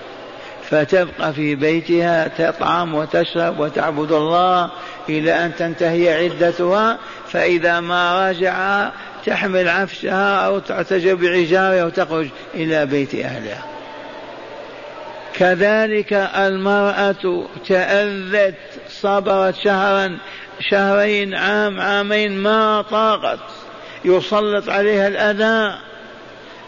فتبقى 0.69 1.33
في 1.33 1.55
بيتها 1.55 2.27
تطعم 2.27 2.95
وتشرب 2.95 3.59
وتعبد 3.59 4.11
الله 4.11 4.69
إلى 5.09 5.45
أن 5.45 5.55
تنتهي 5.55 6.23
عدتها 6.23 6.97
فإذا 7.31 7.79
ما 7.79 8.29
رجع 8.29 8.89
تحمل 9.25 9.69
عفشها 9.69 10.45
أو 10.45 10.59
تعتجب 10.59 11.19
بعجارها 11.19 11.85
وتخرج 11.85 12.27
إلى 12.53 12.85
بيت 12.85 13.15
أهلها. 13.15 13.65
كذلك 15.33 16.13
المرأة 16.13 17.45
تأذت 17.67 18.55
صبرت 18.89 19.55
شهرا 19.55 20.17
شهرين 20.59 21.35
عام 21.35 21.81
عامين 21.81 22.37
ما 22.37 22.81
طاقت. 22.81 23.39
يسلط 24.05 24.69
عليها 24.69 25.07
الأذى. 25.07 25.77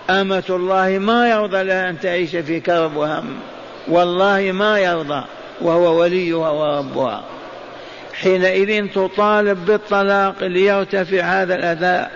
أمة 0.09 0.43
الله 0.49 0.99
ما 0.99 1.29
يرضى 1.29 1.63
لها 1.63 1.89
أن 1.89 1.99
تعيش 1.99 2.35
في 2.35 2.59
كرب 2.59 2.95
وهم. 2.95 3.39
والله 3.89 4.51
ما 4.51 4.79
يرضى 4.79 5.23
وهو 5.61 5.99
وليها 5.99 6.49
وربها. 6.49 7.23
حينئذ 8.13 8.87
تطالب 8.87 9.65
بالطلاق 9.65 10.43
ليرتفع 10.43 11.21
هذا 11.21 11.55
الأذى 11.55 12.07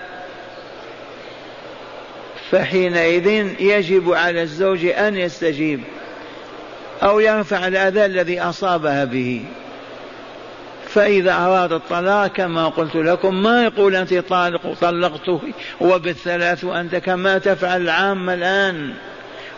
فحينئذ 2.52 3.28
يجب 3.62 4.14
على 4.14 4.42
الزوج 4.42 4.86
أن 4.86 5.18
يستجيب 5.18 5.82
أو 7.04 7.20
يرفع 7.20 7.68
الأذى 7.68 8.06
الذي 8.06 8.42
أصابها 8.42 9.06
به. 9.06 9.44
فإذا 10.88 11.34
أراد 11.34 11.74
الطلاق 11.74 12.28
كما 12.28 12.68
قلت 12.68 12.96
لكم 12.96 13.44
ما 13.44 13.64
يقول 13.64 13.96
أنت 13.96 14.14
طالق 14.14 14.74
طلقته 14.82 15.42
وبالثلاث 15.82 16.64
وأنت 16.64 16.96
كما 16.96 17.38
تفعل 17.38 17.82
العامة 17.82 18.34
الآن. 18.34 18.94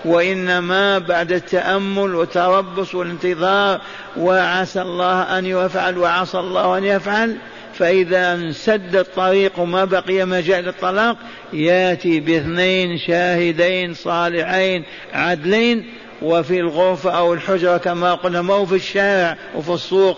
وإنما 0.05 0.99
بعد 0.99 1.31
التأمل 1.31 2.15
والتربص 2.15 2.95
والانتظار 2.95 3.81
وعسى 4.17 4.81
الله 4.81 5.37
أن 5.37 5.45
يفعل 5.45 5.97
وعسى 5.97 6.39
الله 6.39 6.77
أن 6.77 6.83
يفعل 6.83 7.37
فإذا 7.73 8.33
انسد 8.33 8.95
الطريق 8.95 9.59
ما 9.59 9.85
بقي 9.85 10.25
مجال 10.25 10.67
الطلاق 10.67 11.17
يأتي 11.53 12.19
باثنين 12.19 12.97
شاهدين 12.97 13.93
صالحين 13.93 14.83
عدلين 15.13 15.85
وفي 16.21 16.59
الغرفة 16.59 17.11
أو 17.11 17.33
الحجرة 17.33 17.77
كما 17.77 18.13
قلنا 18.13 18.41
ما 18.41 18.65
في 18.65 18.75
الشارع 18.75 19.37
وفي 19.55 19.73
السوق. 19.73 20.17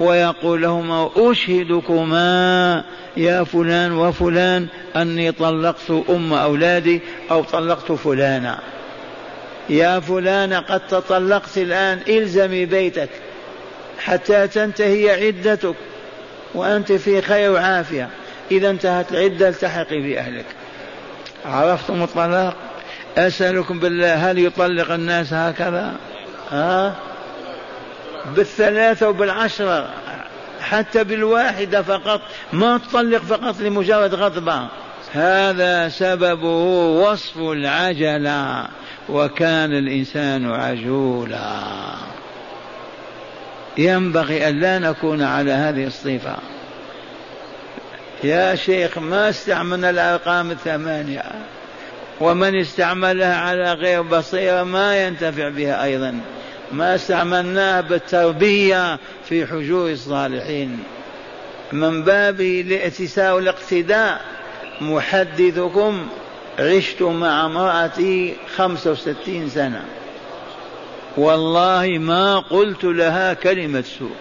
ويقول 0.00 0.62
لهما 0.62 1.10
أشهدكما 1.16 2.84
يا 3.16 3.44
فلان 3.44 3.92
وفلان 3.92 4.66
أني 4.96 5.32
طلقت 5.32 5.90
أم 6.10 6.32
أولادي 6.32 7.00
أو 7.30 7.42
طلقت 7.42 7.92
فلانا. 7.92 8.58
يا 9.68 10.00
فلان 10.00 10.52
قد 10.52 10.80
تطلقت 10.86 11.58
الآن 11.58 12.00
إلزمي 12.08 12.64
بيتك 12.64 13.08
حتى 13.98 14.48
تنتهي 14.48 15.26
عدتك 15.26 15.76
وأنت 16.54 16.92
في 16.92 17.22
خير 17.22 17.52
وعافية. 17.52 18.08
إذا 18.50 18.70
انتهت 18.70 19.12
العدة 19.12 19.48
التحقي 19.48 19.98
بأهلك. 19.98 20.44
عرفتم 21.44 22.02
الطلاق؟ 22.02 22.56
أسألكم 23.16 23.78
بالله 23.78 24.30
هل 24.30 24.38
يطلق 24.38 24.90
الناس 24.90 25.32
هكذا؟ 25.32 25.94
ها؟ 26.50 26.94
بالثلاثة 28.36 29.08
وبالعشرة 29.08 29.88
حتى 30.60 31.04
بالواحدة 31.04 31.82
فقط. 31.82 32.20
ما 32.52 32.78
تطلق 32.78 33.22
فقط 33.22 33.60
لمجرد 33.60 34.14
غضبة 34.14 34.66
هذا 35.12 35.88
سببه 35.88 36.56
وصف 37.00 37.36
العجلة. 37.38 38.68
وكان 39.08 39.72
الإنسان 39.72 40.50
عجولا. 40.50 41.62
ينبغي 43.78 44.48
أن 44.48 44.60
لا 44.60 44.78
نكون 44.78 45.22
على 45.22 45.52
هذه 45.52 45.86
الصفة. 45.86 46.36
يا 48.24 48.54
شيخ 48.54 48.98
ما 48.98 49.28
استعملنا 49.28 49.90
الأرقام 49.90 50.50
الثمانية؟ 50.50 51.22
ومن 52.20 52.60
استعملها 52.60 53.36
على 53.36 53.72
غير 53.72 54.02
بصيرة 54.02 54.62
ما 54.62 55.06
ينتفع 55.06 55.48
بها 55.48 55.84
أيضا. 55.84 56.20
ما 56.72 56.94
استعملناها 56.94 57.80
بالتربية 57.80 58.98
في 59.28 59.46
حجور 59.46 59.90
الصالحين. 59.90 60.78
من 61.72 62.02
باب 62.02 62.40
الائتساء 62.40 63.34
والاقتداء 63.34 64.20
محدثكم 64.80 66.08
عشت 66.58 67.02
مع 67.02 67.46
امرأتي 67.46 68.36
خمسة 68.56 68.90
وستين 68.90 69.48
سنة. 69.48 69.84
والله 71.16 71.98
ما 71.98 72.38
قلت 72.38 72.84
لها 72.84 73.34
كلمة 73.34 73.84
سوء 73.98 74.16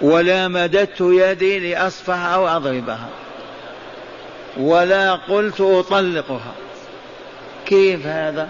ولا 0.00 0.48
مددت 0.48 1.00
يدي 1.00 1.58
لأصفح 1.58 2.24
أو 2.24 2.48
أضربها 2.48 3.08
ولا 4.56 5.14
قلت 5.14 5.60
أطلقها. 5.60 6.54
كيف 7.66 8.06
هذا؟ 8.06 8.48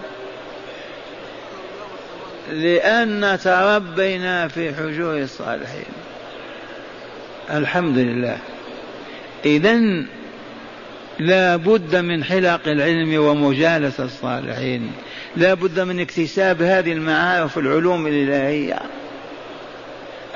لأن 2.51 3.39
تربينا 3.43 4.47
في 4.47 4.73
حجور 4.75 5.17
الصالحين. 5.17 5.93
الحمد 7.51 7.97
لله. 7.97 8.37
إذا 9.45 10.05
لا 11.19 11.55
بد 11.55 11.95
من 11.95 12.23
حلق 12.23 12.67
العلم 12.67 13.23
ومجالسة 13.23 14.03
الصالحين. 14.03 14.91
لا 15.35 15.53
بد 15.53 15.79
من 15.79 15.99
اكتساب 15.99 16.61
هذه 16.61 16.91
المعارف 16.91 17.57
العلوم 17.57 18.07
الإلهية. 18.07 18.79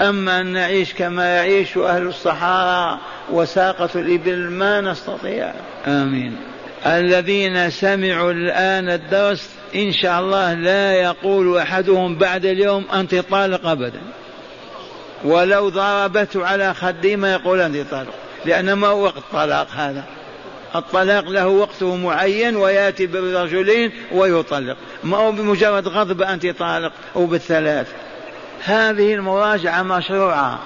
أما 0.02 0.42
أن 0.42 0.46
نعيش 0.46 0.94
كما 0.94 1.36
يعيش 1.36 1.78
أهل 1.78 2.08
الصحارى 2.08 3.00
وساقة 3.32 3.90
الإبل 3.96 4.50
ما 4.50 4.82
نستطيع. 4.82 5.54
آمين. 5.88 6.38
الذين 6.86 7.70
سمعوا 7.70 8.32
الآن 8.32 8.90
الدرس 8.90 9.50
إن 9.76 9.92
شاء 9.92 10.20
الله 10.20 10.54
لا 10.54 10.94
يقول 10.94 11.58
أحدهم 11.58 12.16
بعد 12.16 12.46
اليوم 12.46 12.86
أنت 12.94 13.16
طالق 13.16 13.68
أبدا. 13.68 14.02
ولو 15.24 15.70
ضربته 15.70 16.46
على 16.46 16.74
خدي 16.74 17.16
ما 17.16 17.34
يقول 17.34 17.62
أنت 17.62 17.92
طالق. 17.92 18.14
لأن 18.46 18.74
ما 18.74 18.88
هو 18.88 19.04
وقت 19.04 19.18
الطلاق 19.18 19.68
هذا. 19.72 20.19
الطلاق 20.76 21.30
له 21.30 21.48
وقته 21.48 21.96
معين 21.96 22.56
ويأتي 22.56 23.06
بالرجلين 23.06 23.92
ويطلق. 24.12 24.78
ما 25.04 25.18
هو 25.18 25.32
بمجرد 25.32 25.88
غضب 25.88 26.22
أنت 26.22 26.48
طالق 26.48 26.92
أو 27.16 27.26
بالثلاث 27.26 27.88
هذه 28.64 29.14
المراجعة 29.14 29.84
مشروعة. 29.84 30.60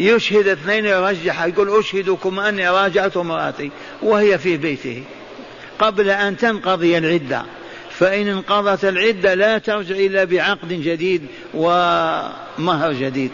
يشهد 0.00 0.48
اثنين 0.48 0.84
يرجح 0.84 1.44
يقول 1.44 1.78
أشهدكم 1.78 2.40
أني 2.40 2.68
راجعت 2.68 3.16
امرأتي 3.16 3.70
وهي 4.02 4.38
في 4.38 4.56
بيته. 4.56 5.02
قبل 5.78 6.10
أن 6.10 6.36
تنقضي 6.36 6.98
العدة 6.98 7.42
فإن 7.90 8.28
انقضت 8.28 8.84
العدة 8.84 9.34
لا 9.34 9.58
ترجع 9.58 9.96
إلا 9.96 10.24
بعقد 10.24 10.68
جديد 10.68 11.26
ومهر 11.54 12.92
جديد. 12.92 13.30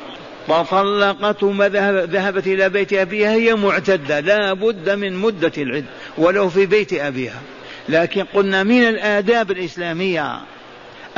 فطلقته 0.50 1.52
ما 1.52 1.68
ذهبت 2.06 2.46
إلى 2.46 2.68
بيت 2.68 2.92
أبيها 2.92 3.32
هي 3.32 3.54
معتدة 3.54 4.20
لا 4.20 4.52
بد 4.52 4.90
من 4.90 5.16
مدة 5.16 5.52
العد 5.58 5.84
ولو 6.18 6.48
في 6.48 6.66
بيت 6.66 6.92
أبيها. 6.92 7.40
لكن 7.88 8.24
قلنا 8.24 8.62
من 8.62 8.88
الآداب 8.88 9.50
الإسلامية 9.50 10.40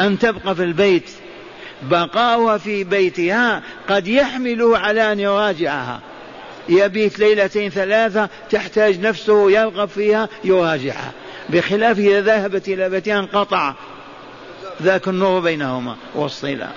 أن 0.01 0.19
تبقى 0.19 0.55
في 0.55 0.63
البيت. 0.63 1.11
بقاؤها 1.83 2.59
في 2.59 2.85
بيتها 2.85 3.63
قد 3.89 4.09
يحمله 4.09 4.79
على 4.79 5.13
أن 5.13 5.21
يراجعها. 5.21 6.01
يبيت 6.69 7.19
ليلتين 7.19 7.71
ثلاثة 7.71 8.29
تحتاج 8.51 9.01
نفسه 9.01 9.51
يرغب 9.51 9.89
فيها 9.89 10.29
يراجعها. 10.45 11.13
بخلاف 11.49 11.99
إذا 11.99 12.21
ذهبت 12.21 12.69
إلى 12.69 12.89
بيتها 12.89 13.19
انقطع 13.19 13.75
ذاك 14.83 15.09
النور 15.09 15.41
بينهما 15.41 15.97
والصلة. 16.15 16.69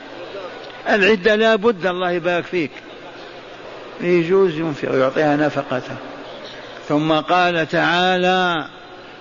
العدة 0.89 1.35
لا 1.35 1.55
بد 1.55 1.85
الله 1.85 2.11
يبارك 2.11 2.45
فيك. 2.45 2.71
يجوز 4.01 4.59
ينفق 4.59 4.95
يعطيها 4.95 5.35
نفقته. 5.35 5.95
ثم 6.87 7.13
قال 7.13 7.67
تعالى 7.69 8.67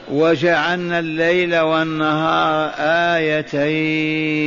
وجعلنا 0.08 0.98
الليل 0.98 1.58
والنهار 1.58 2.72
آيتين. 3.16 4.44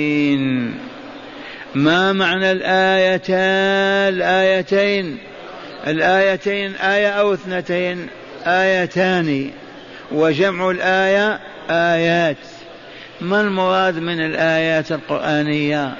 ما 1.75 2.13
معنى 2.13 2.51
الآيتان؟ 2.51 3.37
الآيتين 4.13 5.17
الآيتين 5.87 6.75
آية 6.75 7.09
أو 7.09 7.33
اثنتين؟ 7.33 8.07
آيتان. 8.45 9.51
وجمع 10.11 10.71
الآية 10.71 11.39
آيات. 11.69 12.37
ما 13.21 13.41
المراد 13.41 13.99
من 13.99 14.25
الآيات 14.25 14.91
القرآنية؟ 14.91 15.95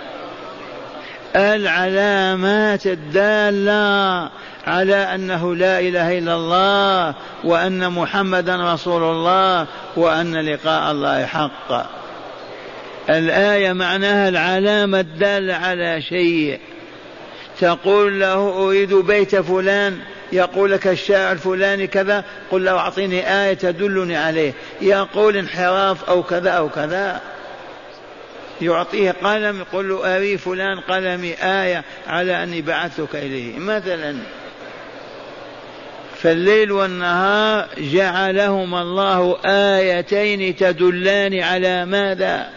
العلامات 1.36 2.88
الدالة 2.88 4.30
على 4.68 4.96
أنه 4.96 5.56
لا 5.56 5.80
إله 5.80 6.18
إلا 6.18 6.36
الله 6.36 7.14
وأن 7.44 7.92
محمدا 7.92 8.74
رسول 8.74 9.04
الله 9.04 9.68
وأن 9.96 10.36
لقاء 10.36 10.92
الله 10.92 11.26
حق. 11.26 11.86
الآية 13.10 13.74
معناها 13.74 14.30
العلامة 14.30 15.00
الدالة 15.00 15.54
على 15.56 16.02
شيء. 16.02 16.60
تقول 17.60 18.20
له 18.20 18.50
أريد 18.58 18.94
بيت 18.94 19.36
فلان 19.36 20.00
يقول 20.32 20.72
لك 20.72 20.88
الشاعر 20.88 21.32
الفلاني 21.32 21.88
كذا 21.88 22.24
قل 22.52 22.66
له 22.66 22.78
أعطيني 22.78 23.44
آية 23.44 23.54
تدلني 23.54 24.18
عليه. 24.18 24.54
يقول 24.82 25.38
انحراف 25.38 26.10
أو 26.10 26.24
كذا 26.24 26.50
أو 26.50 26.70
كذا. 26.70 27.22
يعطيه 28.62 29.12
قلم 29.24 29.60
يقول 29.60 29.90
له 29.90 30.16
أري 30.16 30.38
فلان 30.38 30.80
قلمي 30.80 31.34
آية 31.34 31.84
على 32.08 32.44
أني 32.44 32.62
بعثتك 32.62 33.16
إليه 33.16 33.60
مثلا 33.60 34.16
فالليل 36.18 36.72
والنهار 36.72 37.68
جعلهما 37.78 38.82
الله 38.82 39.38
آيتين 39.46 40.56
تدلان 40.56 41.40
على 41.40 41.86
ماذا؟ 41.86 42.50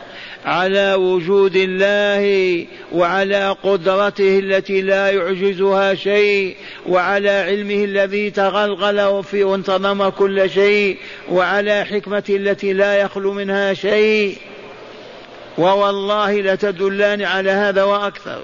على 0.45 0.95
وجود 0.95 1.57
الله 1.57 2.67
وعلى 2.93 3.57
قدرته 3.63 4.39
التي 4.39 4.83
لا 4.83 5.11
يعجزها 5.11 5.95
شيء 5.95 6.57
وعلى 6.87 7.31
علمه 7.31 7.85
الذي 7.85 8.31
تغلغل 8.31 9.25
في 9.25 9.45
وانتظم 9.45 10.09
كل 10.09 10.51
شيء 10.51 10.99
وعلى 11.29 11.85
حكمته 11.85 12.37
التي 12.37 12.73
لا 12.73 12.95
يخلو 12.95 13.33
منها 13.33 13.75
شيء 13.75 14.37
ووالله 15.59 16.41
لتدلان 16.41 17.23
على 17.23 17.51
هذا 17.51 17.83
وأكثر. 17.83 18.43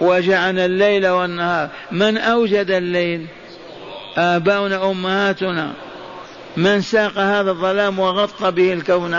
وجعلنا 0.00 0.64
الليل 0.64 1.08
والنهار. 1.08 1.68
من 1.92 2.18
أوجد 2.18 2.70
الليل؟ 2.70 3.26
آباؤنا 4.16 4.90
أمهاتنا. 4.90 5.72
من 6.56 6.80
ساق 6.80 7.18
هذا 7.18 7.50
الظلام 7.50 7.98
وغطى 7.98 8.50
به 8.50 8.72
الكون؟ 8.72 9.14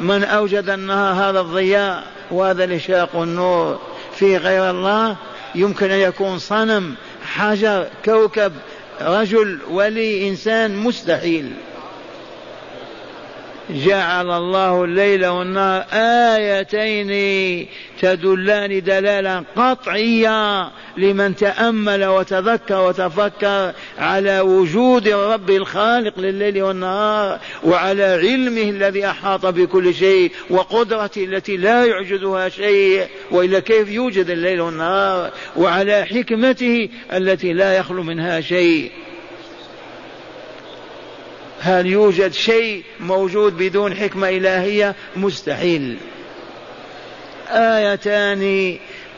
من 0.00 0.24
أوجد 0.24 0.70
النهار 0.70 1.30
هذا 1.30 1.40
الضياء 1.40 2.04
وهذا 2.30 2.64
الإشراق 2.64 3.16
والنور؟ 3.16 3.80
في 4.14 4.36
غير 4.36 4.70
الله 4.70 5.16
يمكن 5.54 5.90
أن 5.90 5.98
يكون 5.98 6.38
صنم 6.38 6.94
حجر 7.26 7.86
كوكب 8.04 8.52
رجل 9.00 9.58
ولي 9.70 10.28
إنسان 10.28 10.76
مستحيل. 10.76 11.52
جعل 13.70 14.30
الله 14.30 14.84
الليل 14.84 15.26
والنهار 15.26 15.84
آيتين 15.92 17.66
تدلان 18.00 18.82
دلالا 18.82 19.44
قطعية 19.56 20.70
لمن 20.96 21.36
تأمل 21.36 22.04
وتذكر 22.04 22.80
وتفكر 22.80 23.72
على 23.98 24.40
وجود 24.40 25.08
الرب 25.08 25.50
الخالق 25.50 26.18
لليل 26.18 26.62
والنهار 26.62 27.38
وعلى 27.64 28.04
علمه 28.04 28.62
الذي 28.62 29.06
أحاط 29.06 29.46
بكل 29.46 29.94
شيء 29.94 30.32
وقدرته 30.50 31.24
التي 31.24 31.56
لا 31.56 31.84
يعجزها 31.84 32.48
شيء 32.48 33.06
وإلا 33.30 33.60
كيف 33.60 33.88
يوجد 33.88 34.30
الليل 34.30 34.60
والنهار 34.60 35.30
وعلى 35.56 36.04
حكمته 36.04 36.88
التي 37.12 37.52
لا 37.52 37.76
يخلو 37.76 38.02
منها 38.02 38.40
شيء. 38.40 38.90
هل 41.64 41.86
يوجد 41.86 42.32
شيء 42.32 42.84
موجود 43.00 43.56
بدون 43.56 43.94
حكمة 43.94 44.28
إلهية؟ 44.28 44.94
مستحيل. 45.16 45.96
آيتان 47.48 48.76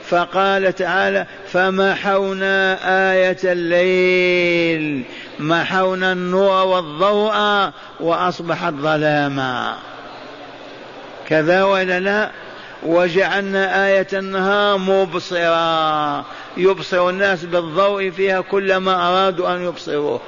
فقال 0.08 0.74
تعالى 0.74 1.26
فمحونا 1.52 2.78
آية 3.12 3.38
الليل 3.44 5.02
محونا 5.38 6.12
النور 6.12 6.66
والضوء 6.66 7.34
وأصبحت 8.00 8.72
ظلاما 8.72 9.76
كذا 11.28 11.64
ولا 11.64 12.00
لا؟ 12.00 12.30
وجعلنا 12.82 13.86
آية 13.86 14.08
النهار 14.12 14.78
مبصرا 14.78 16.24
يبصر 16.56 17.08
الناس 17.08 17.44
بالضوء 17.44 18.10
فيها 18.10 18.40
كلما 18.40 19.08
أرادوا 19.08 19.56
أن 19.56 19.64
يبصروه. 19.64 20.20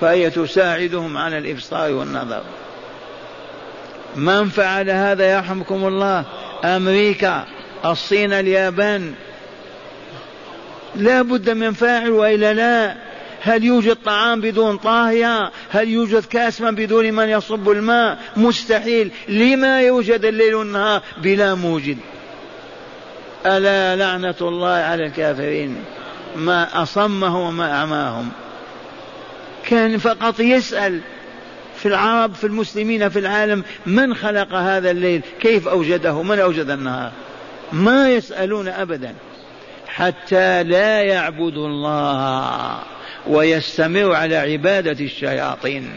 فهي 0.00 0.30
تساعدهم 0.30 1.16
على 1.16 1.38
الإبصار 1.38 1.92
والنظر. 1.92 2.42
من 4.16 4.48
فعل 4.48 4.90
هذا 4.90 5.36
يرحمكم 5.36 5.86
الله؟ 5.86 6.24
أمريكا 6.64 7.44
الصين 7.84 8.32
اليابان. 8.32 9.14
لا 10.96 11.22
بد 11.22 11.50
من 11.50 11.72
فاعل 11.72 12.10
وإلا 12.10 12.54
لا. 12.54 12.96
هل 13.42 13.64
يوجد 13.64 13.96
طعام 14.04 14.40
بدون 14.40 14.76
طاهية؟ 14.76 15.50
هل 15.70 15.88
يوجد 15.88 16.24
كاس 16.24 16.60
من 16.60 16.74
بدون 16.74 17.12
من 17.12 17.28
يصب 17.28 17.70
الماء؟ 17.70 18.18
مستحيل. 18.36 19.10
لما 19.28 19.80
يوجد 19.80 20.24
الليل 20.24 20.54
والنهار؟ 20.54 21.02
بلا 21.22 21.54
موجد. 21.54 21.98
ألا 23.46 23.96
لعنة 23.96 24.34
الله 24.40 24.68
على 24.68 25.06
الكافرين؟ 25.06 25.76
ما 26.36 26.82
أصمهم 26.82 27.40
وما 27.40 27.72
أعماهم. 27.72 28.30
كان 29.68 29.98
فقط 29.98 30.40
يسأل 30.40 31.00
في 31.76 31.86
العرب 31.86 32.34
في 32.34 32.44
المسلمين 32.44 33.08
في 33.08 33.18
العالم 33.18 33.64
من 33.86 34.14
خلق 34.14 34.54
هذا 34.54 34.90
الليل؟ 34.90 35.22
كيف 35.40 35.68
أوجده؟ 35.68 36.22
من 36.22 36.38
أوجد 36.38 36.70
النهار؟ 36.70 37.12
ما 37.72 38.10
يسألون 38.10 38.68
أبدا 38.68 39.14
حتى 39.86 40.62
لا 40.62 41.02
يعبدوا 41.02 41.66
الله 41.66 42.78
ويستمر 43.26 44.14
على 44.14 44.36
عبادة 44.36 45.04
الشياطين. 45.04 45.90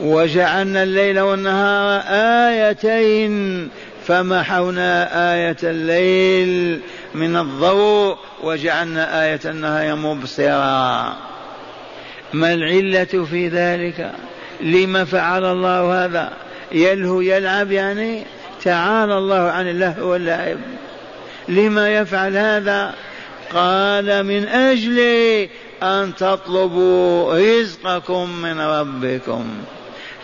وجعلنا 0.00 0.82
الليل 0.82 1.20
والنهار 1.20 2.02
آيتين 2.08 3.68
فمحونا 4.06 5.08
آية 5.34 5.56
الليل 5.62 6.80
من 7.14 7.36
الضوء 7.36 8.16
وجعلنا 8.42 9.24
آية 9.24 9.40
النهار 9.44 9.96
مبصرا 9.96 11.16
ما 12.32 12.54
العلة 12.54 13.24
في 13.30 13.48
ذلك؟ 13.48 14.12
لما 14.60 15.04
فعل 15.04 15.44
الله 15.44 16.04
هذا؟ 16.04 16.32
يلهو 16.72 17.20
يلعب 17.20 17.72
يعني 17.72 18.22
تعالى 18.64 19.18
الله 19.18 19.40
عن 19.40 19.68
اللهو 19.68 20.08
واللعب. 20.08 20.58
لما 21.48 21.94
يفعل 21.94 22.36
هذا؟ 22.36 22.94
قال 23.54 24.22
من 24.22 24.48
أجل 24.48 24.98
أن 25.82 26.14
تطلبوا 26.14 27.34
رزقكم 27.34 28.30
من 28.42 28.60
ربكم. 28.60 29.44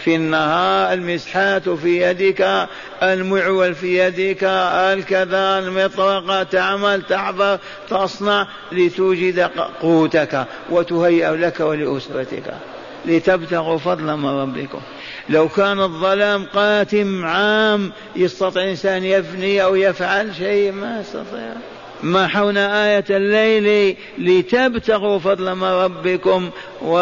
في 0.05 0.17
النهار 0.17 0.93
المسحات 0.93 1.69
في 1.69 2.03
يدك 2.03 2.69
المعول 3.03 3.75
في 3.75 3.99
يدك 3.99 4.45
الكذا 4.45 5.59
المطرقة 5.59 6.43
تعمل 6.43 7.03
تحضر 7.03 7.59
تصنع 7.89 8.47
لتوجد 8.73 9.51
قوتك 9.81 10.47
وتهيئ 10.71 11.31
لك 11.31 11.61
ولأسرتك. 11.61 12.55
لتبتغوا 13.05 13.79
فضلا 13.79 14.17
من 14.17 14.29
ربكم 14.29 14.81
لو 15.29 15.49
كان 15.49 15.81
الظلام 15.81 16.47
قاتم 16.55 17.25
عام 17.25 17.93
يستطيع 18.17 18.63
الإنسان 18.63 19.05
يفني 19.05 19.63
أو 19.63 19.75
يفعل 19.75 20.35
شيء 20.35 20.73
ما 20.73 21.01
يستطيع. 21.01 21.53
محونا 22.03 22.87
آية 22.87 23.05
الليل 23.11 23.97
لتبتغوا 24.19 25.19
فضلا 25.19 25.55
من 25.55 25.65
ربكم 25.65 26.51
و 26.83 26.99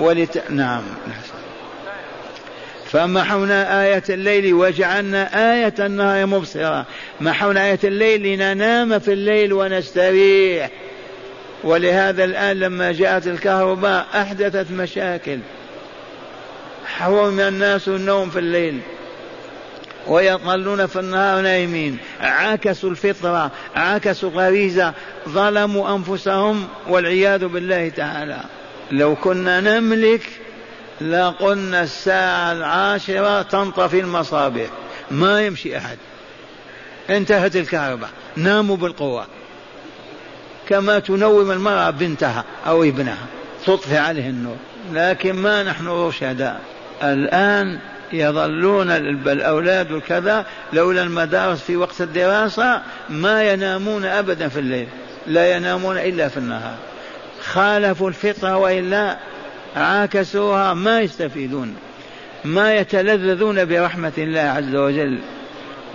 ولت... 0.00 0.50
نعم. 0.50 0.82
فمحونا 2.86 3.84
آية 3.84 4.02
الليل 4.10 4.54
وجعلنا 4.54 5.52
آية 5.54 5.74
النهار 5.78 6.26
مبصرة. 6.26 6.86
محونا 7.20 7.64
آية 7.64 7.78
الليل 7.84 8.22
لننام 8.22 8.98
في 8.98 9.12
الليل 9.12 9.52
ونستريح. 9.52 10.70
ولهذا 11.64 12.24
الآن 12.24 12.58
لما 12.60 12.92
جاءت 12.92 13.26
الكهرباء 13.26 14.06
أحدثت 14.14 14.70
مشاكل. 14.70 15.38
حرم 16.86 17.40
الناس 17.40 17.88
النوم 17.88 18.30
في 18.30 18.38
الليل. 18.38 18.80
ويظلون 20.06 20.86
في 20.86 21.00
النهار 21.00 21.40
نايمين. 21.40 21.98
عكسوا 22.20 22.90
الفطرة 22.90 23.50
عكسوا 23.76 24.30
غريزة 24.30 24.92
ظلموا 25.28 25.96
أنفسهم 25.96 26.68
والعياذ 26.88 27.46
بالله 27.46 27.88
تعالى. 27.88 28.40
لو 28.90 29.14
كنا 29.14 29.60
نملك 29.60 30.22
لقلنا 31.00 31.82
الساعة 31.82 32.52
العاشرة 32.52 33.42
تنطفي 33.42 34.00
المصابيح. 34.00 34.70
ما 35.10 35.42
يمشي 35.42 35.76
أحد. 35.76 35.98
انتهت 37.10 37.56
الكهرباء. 37.56 38.10
ناموا 38.36 38.76
بالقوة. 38.76 39.26
كما 40.68 40.98
تنوم 40.98 41.50
المرأة 41.50 41.90
بنتها 41.90 42.44
أو 42.66 42.82
ابنها. 42.84 43.26
تطفي 43.66 43.96
عليه 43.96 44.28
النور. 44.30 44.56
لكن 44.92 45.32
ما 45.32 45.62
نحن 45.62 45.88
رشداء. 45.88 46.60
الآن 47.02 47.78
يظلون 48.12 48.90
الأولاد 48.90 49.92
وكذا 49.92 50.46
لولا 50.72 51.02
المدارس 51.02 51.60
في 51.60 51.76
وقت 51.76 52.00
الدراسة 52.00 52.82
ما 53.10 53.52
ينامون 53.52 54.04
أبدا 54.04 54.48
في 54.48 54.58
الليل. 54.58 54.88
لا 55.26 55.56
ينامون 55.56 55.98
إلا 55.98 56.28
في 56.28 56.36
النهار. 56.36 56.76
خالفوا 57.40 58.08
الفطرة 58.08 58.56
وإلا 58.56 59.16
عاكسوها 59.76 60.74
ما 60.74 61.00
يستفيدون 61.00 61.74
ما 62.44 62.74
يتلذذون 62.74 63.64
برحمة 63.64 64.12
الله 64.18 64.40
عز 64.40 64.74
وجل. 64.74 65.18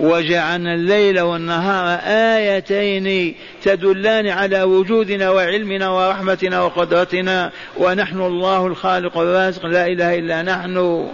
وجعلنا 0.00 0.74
الليل 0.74 1.20
والنهار 1.20 1.98
آيتين 2.04 3.34
تدلان 3.62 4.28
على 4.28 4.62
وجودنا 4.62 5.30
وعلمنا 5.30 5.88
ورحمتنا 5.88 6.62
وقدرتنا 6.62 7.50
ونحن 7.76 8.20
الله 8.20 8.66
الخالق 8.66 9.18
الرازق 9.18 9.66
لا 9.66 9.86
إله 9.86 10.18
إلا 10.18 10.42
نحن. 10.42 11.08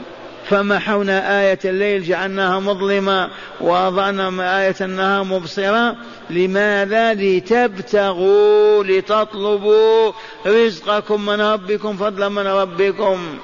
فمحونا 0.48 1.40
آية 1.40 1.58
الليل 1.64 2.02
جعلناها 2.02 2.60
مظلمة 2.60 3.30
وأضعنا 3.60 4.60
آية 4.60 4.74
النهار 4.80 5.24
مبصرة 5.24 5.96
لماذا 6.30 7.14
لتبتغوا 7.14 8.84
لتطلبوا 8.84 10.12
رزقكم 10.46 11.26
من 11.26 11.40
ربكم 11.40 11.96
فضلا 11.96 12.28
من 12.28 12.46
ربكم؟ 12.46 13.38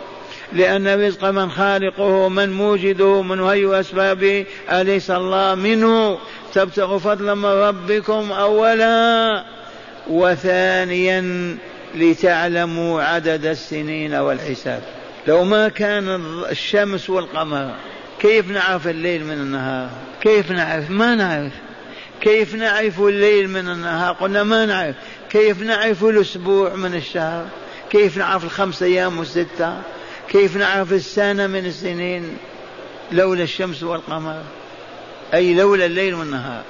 لأن 0.52 0.86
الرزق 0.86 1.24
من 1.24 1.50
خالقه 1.50 2.28
من 2.28 2.52
موجده 2.52 3.22
من 3.22 3.40
هي 3.40 3.80
أسبابه 3.80 4.46
أليس 4.70 5.10
الله 5.10 5.54
منه؟ 5.54 6.18
تبتغوا 6.54 6.98
فضلا 6.98 7.34
من 7.34 7.44
ربكم 7.44 8.32
أولا 8.32 9.44
وثانيا 10.08 11.56
لتعلموا 11.94 13.02
عدد 13.02 13.46
السنين 13.46 14.14
والحساب. 14.14 14.82
لو 15.26 15.44
ما 15.44 15.68
كان 15.68 16.20
الشمس 16.50 17.10
والقمر 17.10 17.74
كيف 18.18 18.50
نعرف 18.50 18.88
الليل 18.88 19.24
من 19.24 19.32
النهار؟ 19.32 19.90
كيف 20.20 20.50
نعرف؟ 20.50 20.90
ما 20.90 21.14
نعرف. 21.14 21.52
كيف 22.20 22.54
نعرف 22.54 23.00
الليل 23.00 23.50
من 23.50 23.68
النهار؟ 23.68 24.14
قلنا 24.14 24.42
ما 24.42 24.66
نعرف. 24.66 24.94
كيف 25.30 25.62
نعرف 25.62 26.04
الأسبوع 26.04 26.74
من 26.74 26.94
الشهر؟ 26.94 27.46
كيف 27.90 28.16
نعرف 28.16 28.44
الخمس 28.44 28.82
أيام 28.82 29.18
والستة؟ 29.18 29.82
كيف 30.28 30.56
نعرف 30.56 30.92
السنة 30.92 31.46
من 31.46 31.66
السنين؟ 31.66 32.36
لولا 33.12 33.42
الشمس 33.42 33.82
والقمر. 33.82 34.42
أي 35.34 35.54
لولا 35.54 35.86
الليل 35.86 36.14
والنهار. 36.14 36.62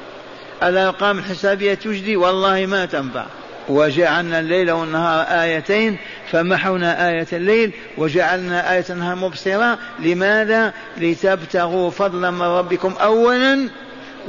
الأرقام 0.63 1.19
الحسابية 1.19 1.75
تجدي 1.75 2.17
والله 2.17 2.67
ما 2.67 2.87
تنفع. 2.87 3.27
وجعلنا 3.69 4.41
الليل 4.41 4.71
والنهار 4.71 5.21
آيتين 5.43 5.99
فمحونا 6.31 7.09
آية 7.09 7.27
الليل 7.33 7.73
وجعلنا 7.99 8.73
آية 8.73 8.85
النهار 8.91 9.17
مبصرة. 9.17 9.79
لماذا؟ 9.99 10.73
لتبتغوا 10.99 11.91
فضلا 11.91 12.31
من 12.31 12.43
ربكم 12.43 12.95
أولا 13.01 13.69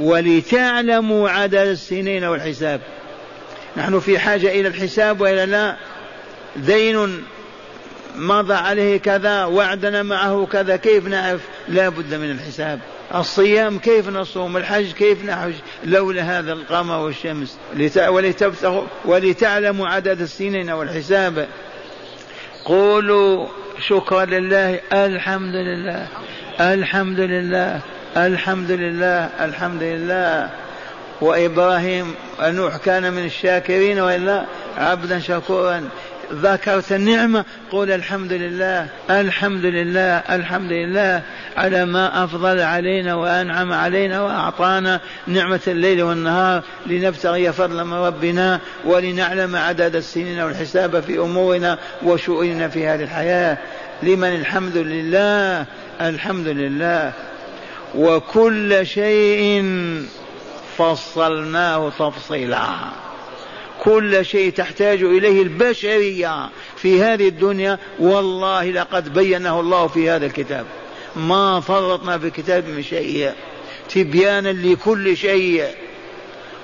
ولتعلموا 0.00 1.28
عدد 1.28 1.54
السنين 1.54 2.24
والحساب. 2.24 2.80
نحن 3.76 4.00
في 4.00 4.18
حاجة 4.18 4.48
إلى 4.48 4.68
الحساب 4.68 5.20
وإلى 5.20 5.46
لا. 5.46 5.76
دين 6.56 7.24
مضى 8.16 8.54
عليه 8.54 8.96
كذا 8.96 9.44
وعدنا 9.44 10.02
معه 10.02 10.46
كذا 10.52 10.76
كيف 10.76 11.06
نعرف؟ 11.06 11.40
لا 11.68 11.88
بد 11.88 12.14
من 12.14 12.30
الحساب. 12.30 12.80
الصيام 13.14 13.78
كيف 13.78 14.08
نصوم؟ 14.08 14.56
الحج 14.56 14.92
كيف 14.92 15.24
نحج؟ 15.24 15.52
لولا 15.84 16.22
هذا 16.22 16.52
القمر 16.52 16.98
والشمس. 16.98 17.58
ولتعلموا 19.04 19.88
عدد 19.88 20.20
السنين 20.20 20.70
والحساب. 20.70 21.48
قولوا 22.64 23.46
شكرا 23.88 24.24
لله 24.24 24.80
الحمد 24.92 25.54
لله 25.54 26.06
الحمد 26.60 27.20
لله. 27.20 27.80
الحمد 28.26 28.70
لله 28.70 29.30
الحمد 29.40 29.82
لله. 29.82 30.50
وإبراهيم 31.20 32.14
نوح 32.40 32.76
كان 32.76 33.12
من 33.12 33.24
الشاكرين 33.24 34.00
وإلا 34.00 34.44
عبدا 34.76 35.18
شكورا. 35.18 35.88
ذكرت 36.32 36.92
النعمة 36.92 37.44
قول 37.70 37.90
الحمد 37.90 38.32
لله 38.32 38.86
الحمد 39.10 39.64
لله 39.64 40.18
الحمد 40.18 40.72
لله 40.72 41.22
على 41.56 41.84
ما 41.84 42.24
أفضل 42.24 42.60
علينا 42.60 43.14
وأنعم 43.14 43.72
علينا 43.72 44.20
وأعطانا 44.20 45.00
نعمة 45.26 45.60
الليل 45.66 46.02
والنهار. 46.02 46.62
لنبتغي 46.86 47.52
فضلا 47.52 47.84
من 47.84 47.94
ربنا 47.94 48.60
ولنعلم 48.84 49.56
عدد 49.56 49.96
السنين 49.96 50.40
والحساب 50.40 51.00
في 51.00 51.18
أمورنا 51.18 51.78
وشؤوننا 52.02 52.68
في 52.68 52.86
هذه 52.86 53.02
الحياة. 53.02 53.58
لمن 54.02 54.34
الحمد 54.34 54.76
لله 54.76 55.64
الحمد 56.00 56.46
لله. 56.48 57.12
وكل 57.94 58.86
شيء 58.86 59.64
فصلناه 60.78 61.90
تفصيلا. 61.98 62.66
كل 63.82 64.24
شيء 64.24 64.52
تحتاج 64.52 65.02
إليه 65.02 65.42
البشرية 65.42 66.50
في 66.76 67.02
هذه 67.02 67.28
الدنيا 67.28 67.78
والله 67.98 68.70
لقد 68.70 69.14
بينه 69.14 69.60
الله 69.60 69.86
في 69.86 70.10
هذا 70.10 70.26
الكتاب. 70.26 70.66
ما 71.16 71.60
فرطنا 71.60 72.18
في 72.18 72.26
الكتاب 72.26 72.68
من 72.68 72.82
شيء 72.82 73.32
تبيانا 73.88 74.48
لكل 74.48 75.16
شيء. 75.16 75.64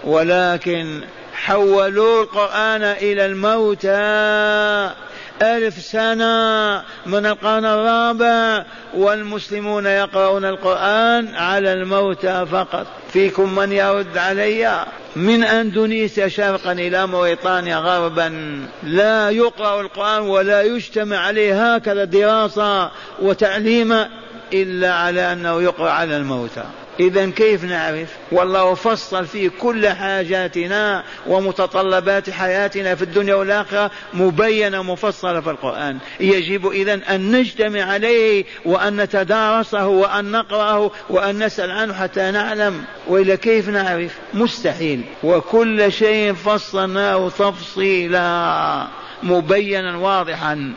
ولكن 0.05 1.01
حولوا 1.35 2.23
القرآن 2.23 2.83
إلى 2.83 3.27
الموتى. 3.27 5.04
ألف 5.42 5.79
سنة 5.79 6.83
من 7.07 7.27
القرن 7.27 7.64
الرابع 7.64 8.64
والمسلمون 8.94 9.87
يقرؤون 9.87 10.44
القرآن 10.44 11.35
على 11.35 11.73
الموتى 11.73 12.47
فقط. 12.53 12.87
فيكم 13.12 13.55
من 13.55 13.73
يرد 13.73 14.18
علي؟ 14.18 14.85
من 15.16 15.44
أندونيسيا 15.44 16.29
شرقا 16.29 16.73
إلى 16.73 17.07
موريطانيا 17.07 17.77
غربا. 17.77 18.59
لا 18.83 19.31
يقرأ 19.31 19.81
القرآن 19.81 20.23
ولا 20.23 20.62
يجتمع 20.62 21.16
عليه 21.16 21.75
هكذا 21.75 22.05
دراسة 22.05 22.90
وتعليم 23.23 24.05
إلا 24.53 24.94
على 24.94 25.33
أنه 25.33 25.62
يقرأ 25.62 25.90
على 25.90 26.16
الموتى. 26.16 26.64
إذا 27.00 27.30
كيف 27.30 27.64
نعرف؟ 27.64 28.09
والله 28.33 28.74
فصل 28.74 29.26
في 29.26 29.48
كل 29.48 29.88
حاجاتنا 29.88 31.04
ومتطلبات 31.26 32.30
حياتنا 32.30 32.94
في 32.94 33.02
الدنيا 33.02 33.35
والآخرة 33.35 33.90
مبينة 34.14 34.83
مفصلة 34.83 35.40
في 35.40 35.50
القرآن 35.50 35.98
يجب 36.20 36.70
إذا 36.70 37.00
أن 37.14 37.37
نجتمع 37.37 37.83
عليه 37.83 38.44
وأن 38.64 38.96
نتدارسه 38.96 39.87
وأن 39.87 40.30
نقرأه 40.30 40.90
وأن 41.11 41.44
نسأل 41.44 41.70
عنه 41.70 41.94
حتى 41.94 42.30
نعلم 42.30 42.85
وإلا 43.09 43.35
كيف 43.35 43.68
نعرف؟ 43.68 44.18
مستحيل 44.35 45.02
وكل 45.22 45.92
شيء 45.92 46.33
فصلناه 46.33 47.28
تفصيلا 47.28 48.87
مبينا 49.22 49.96
واضحا 49.96 50.74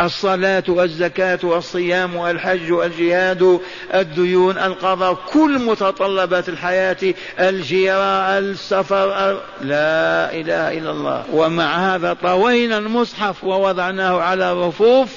الصلاة 0.00 0.64
والزكاة 0.68 1.38
والصيام 1.42 2.16
والحج 2.16 2.72
والجهاد 2.72 3.60
الديون 3.94 4.58
القضاء 4.58 5.14
كل 5.32 5.58
متطلبات 5.58 6.48
الحياة 6.48 6.96
الجيرة 7.40 8.38
السفر 8.38 9.40
لا 9.60 10.32
إله 10.32 10.78
إلا 10.78 10.90
الله. 10.90 11.24
ومع 11.32 11.94
هذا 11.94 12.16
طوينا 12.22 12.78
المصحف 12.78 13.44
ووضعناه 13.44 14.20
على 14.20 14.52
الرفوف 14.52 15.08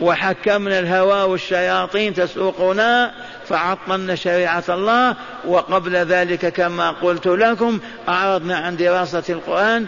وحكمنا 0.00 0.78
الهوى 0.78 1.22
والشياطين 1.22 2.14
تسوقنا 2.14 3.12
فعطلنا 3.48 4.14
شريعة 4.14 4.64
الله. 4.68 5.16
وقبل 5.46 5.96
ذلك 5.96 6.52
كما 6.52 6.90
قلت 6.90 7.26
لكم 7.26 7.78
أعرضنا 8.08 8.56
عن 8.56 8.76
دراسة 8.76 9.24
القرآن. 9.28 9.86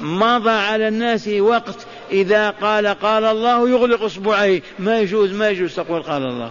مضى 0.00 0.50
على 0.50 0.88
الناس 0.88 1.28
وقت 1.28 1.86
إذا 2.10 2.50
قال 2.50 2.86
قال 2.86 3.24
الله 3.24 3.70
يغلق 3.70 4.02
إصبعيه 4.02 4.62
ما 4.78 5.00
يجوز 5.00 5.32
ما 5.32 5.48
يجوز 5.48 5.76
تقول 5.76 6.02
قال 6.02 6.22
الله. 6.22 6.50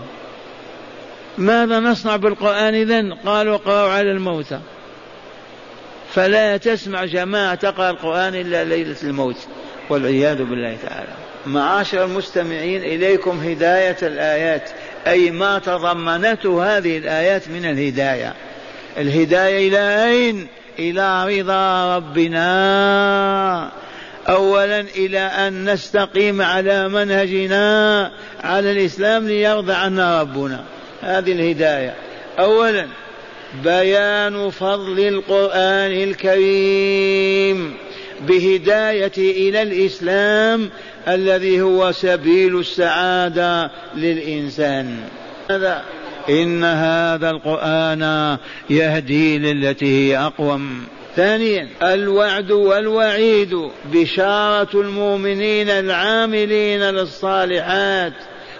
ماذا 1.37 1.79
نصنع 1.79 2.15
بالقرآن 2.15 2.75
إذن؟ 2.75 3.13
قالوا 3.13 3.55
اقرأوا 3.55 3.89
على 3.89 4.11
الموتى 4.11 4.59
فلا 6.13 6.57
تسمع 6.57 7.05
جماعة 7.05 7.55
تقرأ 7.55 7.89
القرآن 7.89 8.35
إلا 8.35 8.63
ليلة 8.63 8.95
الموت. 9.03 9.35
والعياذ 9.89 10.43
بالله 10.43 10.77
تعالى. 10.89 11.13
معاشر 11.45 12.05
المستمعين 12.05 12.81
إليكم 12.81 13.39
هداية 13.39 13.97
الآيات. 14.01 14.69
أي 15.07 15.31
ما 15.31 15.59
تضمنته 15.59 16.77
هذه 16.77 16.97
الآيات 16.97 17.47
من 17.47 17.65
الهداية. 17.65 18.33
الهداية 18.97 19.67
إلى 19.67 20.05
أين؟ 20.05 20.47
إلى 20.79 21.39
رضا 21.39 21.95
ربنا. 21.95 23.71
اولا 24.29 24.79
إلى 24.79 25.19
أن 25.19 25.69
نستقيم 25.73 26.41
على 26.41 26.89
منهجنا 26.89 28.11
على 28.43 28.71
الإسلام 28.71 29.27
ليرضى 29.27 29.73
عنا 29.73 30.21
ربنا. 30.21 30.63
هذه 31.01 31.31
الهداية. 31.31 31.95
اولا 32.39 32.87
بيان 33.63 34.49
فضل 34.49 34.99
القرآن 34.99 35.91
الكريم 35.91 37.73
بهداية 38.27 39.11
إلى 39.17 39.61
الإسلام 39.61 40.69
الذي 41.07 41.61
هو 41.61 41.91
سبيل 41.91 42.59
السعادة 42.59 43.71
للإنسان. 43.95 44.97
هذا 45.51 45.83
إن 46.29 46.63
هذا 46.63 47.29
القرآن 47.29 48.37
يهدي 48.69 49.37
للتي 49.37 49.85
هي 49.85 50.17
أقوم. 50.17 50.85
ثانيا 51.15 51.67
الوعد 51.83 52.51
والوعيد 52.51 53.69
بشارة 53.93 54.81
المؤمنين 54.81 55.69
العاملين 55.69 56.81
للصالحات 56.81 58.13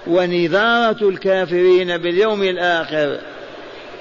ونذارة 0.07 1.09
الكافرين 1.09 1.97
باليوم 1.97 2.43
الآخر. 2.43 3.19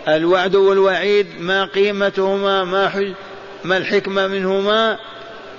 الوعد 0.09 0.55
والوعيد 0.55 1.27
ما 1.41 1.65
قيمتهما 1.65 2.65
ما, 2.65 3.15
ما 3.65 3.77
الحكمة 3.77 4.27
منهما. 4.27 4.99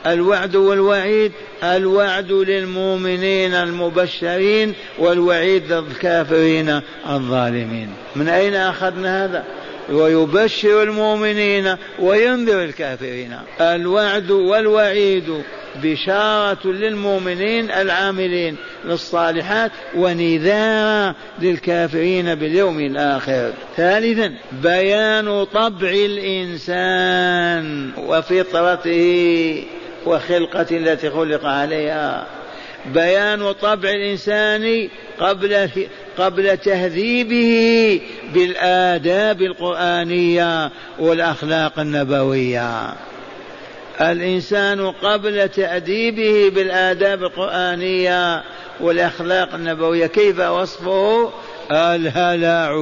الوعد 0.08 0.56
والوعيد 0.56 1.32
الوعد 1.64 2.32
للمؤمنين 2.32 3.54
المبشرين 3.54 4.74
والوعيد 5.00 5.72
للكافرين 5.74 6.82
الظالمين. 7.10 7.90
من 8.16 8.30
أين 8.30 8.56
أخذنا 8.56 9.26
هذا؟ 9.26 9.44
ويبشر 9.90 10.84
المؤمنين 10.84 11.76
وينذر 12.00 12.64
الكافرين. 12.64 13.36
الوعد 13.62 14.32
والوعيد 14.32 15.44
بشارة 15.84 16.68
للمؤمنين 16.68 17.72
العاملين 17.72 18.56
للصالحات 18.86 19.72
ونذارا 19.96 21.16
للكافرين 21.42 22.36
باليوم 22.36 22.80
الآخر. 22.80 23.52
ثالثا 23.78 24.34
بيان 24.64 25.44
طبع 25.44 25.90
الإنسان 25.90 27.92
وفطرته 27.98 29.64
وخلقة 30.06 30.68
التي 30.72 31.10
خلق 31.10 31.46
عليها. 31.46 32.28
بيان 32.94 33.52
طبع 33.52 33.90
الإنسان 33.90 34.90
قبل 35.20 35.70
قبل 36.18 36.58
تهذيبه 36.58 38.02
بالآداب 38.34 39.42
القرآنية 39.42 40.72
والأخلاق 41.00 41.80
النبوية. 41.80 42.94
الإنسان 44.02 44.92
قبل 44.92 45.50
تأديبه 45.50 46.56
بالآداب 46.56 47.24
القرآنية 47.24 48.44
والأخلاق 48.80 49.54
النبوية 49.54 50.08
كيف 50.08 50.40
وصفه؟ 50.40 51.32
الهلع 51.72 52.76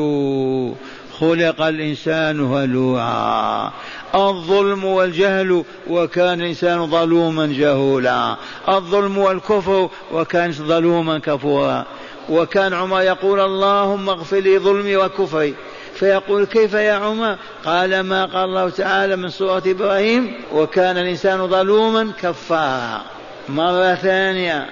خلق 1.19 1.61
الإنسان 1.61 2.39
هلوعا. 2.39 3.71
الظلم 4.15 4.85
والجهل 4.85 5.63
وكان 5.89 6.41
الإنسان 6.41 6.87
ظلوما 6.87 7.45
جهولا. 7.45 8.35
الظلم 8.69 9.17
والكفر 9.17 9.89
وكان 10.13 10.51
ظلوما 10.51 11.19
كفورا. 11.19 11.85
وكان 12.29 12.73
عمر 12.73 13.01
يقول 13.01 13.39
اللهم 13.39 14.09
اغفر 14.09 14.37
لي 14.39 14.59
ظلمي 14.59 14.95
وكفري. 14.95 15.53
فيقول 15.95 16.45
كيف 16.45 16.73
يا 16.73 16.93
عمر؟ 16.93 17.37
قال 17.65 17.99
ما 17.99 18.25
قال 18.25 18.45
الله 18.45 18.69
تعالى 18.69 19.15
من 19.15 19.29
سورة 19.29 19.63
إبراهيم 19.65 20.33
وكان 20.53 20.97
الإنسان 20.97 21.47
ظلوما 21.47 22.11
كفارا. 22.21 23.01
مرة 23.49 23.95
ثانية 23.95 24.69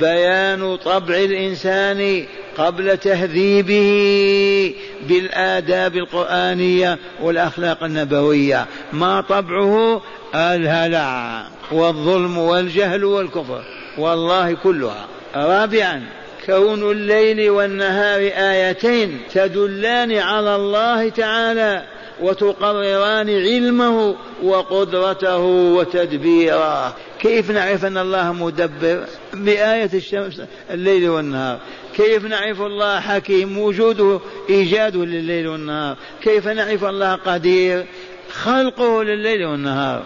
بيان 0.00 0.76
طبع 0.76 1.14
الإنسان 1.14 2.24
قبل 2.58 2.96
تهذيبه 2.96 4.74
بالآداب 5.08 5.96
القرآنية 5.96 6.98
والأخلاق 7.22 7.84
النبوية. 7.84 8.66
ما 8.92 9.20
طبعه؟ 9.20 10.02
الهلع 10.34 11.42
والظلم 11.72 12.38
والجهل 12.38 13.04
والكفر. 13.04 13.62
والله 13.98 14.52
كلها. 14.52 15.06
رابعا 15.36 16.02
كون 16.46 16.90
الليل 16.90 17.50
والنهار 17.50 18.20
آيتين 18.20 19.20
تدلان 19.34 20.12
على 20.12 20.56
الله 20.56 21.08
تعالى 21.08 21.82
وتقرران 22.20 23.30
علمه 23.30 24.16
وقدرته 24.42 25.38
وتدبيره. 25.76 26.96
كيف 27.20 27.50
نعرف 27.50 27.84
أن 27.84 27.98
الله 27.98 28.32
مدبر؟ 28.32 29.04
بآية 29.34 29.90
الشمس 29.94 30.42
الليل 30.70 31.08
والنهار. 31.08 31.58
كيف 31.96 32.24
نعرف 32.24 32.60
الله 32.60 33.00
حكيم؟ 33.00 33.58
وجوده 33.58 34.20
إيجاده 34.50 35.04
لليل 35.04 35.48
والنهار. 35.48 35.96
كيف 36.22 36.48
نعرف 36.48 36.84
الله 36.84 37.14
قدير؟ 37.14 37.86
خلقه 38.32 39.02
لليل 39.04 39.44
والنهار. 39.44 40.02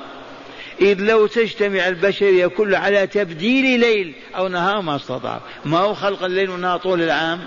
إذ 0.81 1.01
لو 1.01 1.27
تجتمع 1.27 1.89
البشرية 1.89 2.47
كلها 2.47 2.79
على 2.81 3.07
تبديل 3.07 3.81
ليل 3.81 4.14
أو 4.37 4.49
نهار 4.49 4.81
ما 4.81 4.97
استطاع. 4.97 5.41
ما 5.64 5.79
هو 5.79 5.95
خلق 5.95 6.24
الليل 6.24 6.51
والنهار 6.51 6.79
طول 6.79 7.03
العام؟ 7.03 7.41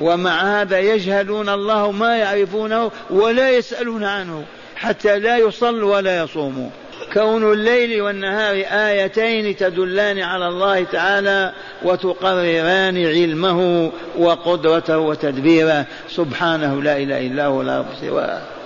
ومع 0.00 0.60
هذا 0.60 0.78
يجهلون 0.78 1.48
الله 1.48 1.92
ما 1.92 2.16
يعرفونه 2.16 2.90
ولا 3.10 3.50
يسألون 3.50 4.04
عنه 4.04 4.44
حتى 4.76 5.18
لا 5.18 5.36
يصلوا 5.36 5.96
ولا 5.96 6.22
يصوموا. 6.22 6.70
كون 7.12 7.52
الليل 7.52 8.02
والنهار 8.02 8.54
آيتين 8.70 9.56
تدلان 9.56 10.18
على 10.18 10.48
الله 10.48 10.84
تعالى 10.84 11.52
وتقرران 11.82 13.06
علمه 13.06 13.92
وقدرته 14.18 14.98
وتدبيره. 14.98 15.86
سبحانه 16.08 16.82
لا 16.82 16.96
إله 16.96 17.26
إلا 17.26 17.46
هو 17.46 17.62
لا 17.62 17.84
سواه. 18.00 18.57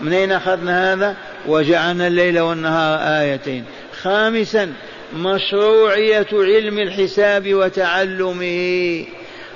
من 0.00 0.12
أين 0.12 0.32
أخذنا 0.32 0.92
هذا؟ 0.92 1.16
وجعلنا 1.46 2.06
الليل 2.06 2.40
والنهار 2.40 2.98
آيتين. 3.20 3.64
خامسا 4.02 4.72
مشروعية 5.16 6.26
علم 6.32 6.78
الحساب 6.78 7.54
وتعلمه. 7.54 9.04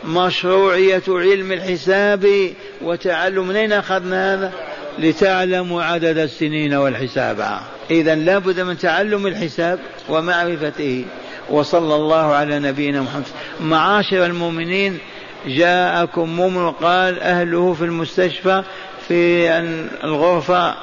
مشروعية 0.05 1.03
علم 1.09 1.53
الحساب 1.53 2.53
وتعلم. 2.83 3.49
من 3.49 3.57
أين 3.57 3.73
أخذنا 3.73 4.35
هذا؟ 4.35 4.53
لتعلموا 4.99 5.83
عدد 5.83 6.19
السنين 6.19 6.75
والحساب. 6.75 7.61
إذا 7.91 8.15
لابد 8.15 8.61
من 8.61 8.79
تعلم 8.79 9.27
الحساب 9.27 9.79
ومعرفته. 10.09 11.05
وصلى 11.51 11.95
الله 11.95 12.35
على 12.35 12.59
نبينا 12.59 13.03
محمد. 13.03 13.25
معاشر 13.61 14.27
المؤمنين 14.27 14.99
جاءكم 15.47 16.29
مؤمن 16.29 16.71
قال 16.71 17.21
أهله 17.21 17.73
في 17.73 17.85
المستشفى 17.85 18.63
في 19.09 19.51
الغرفة 20.05 20.75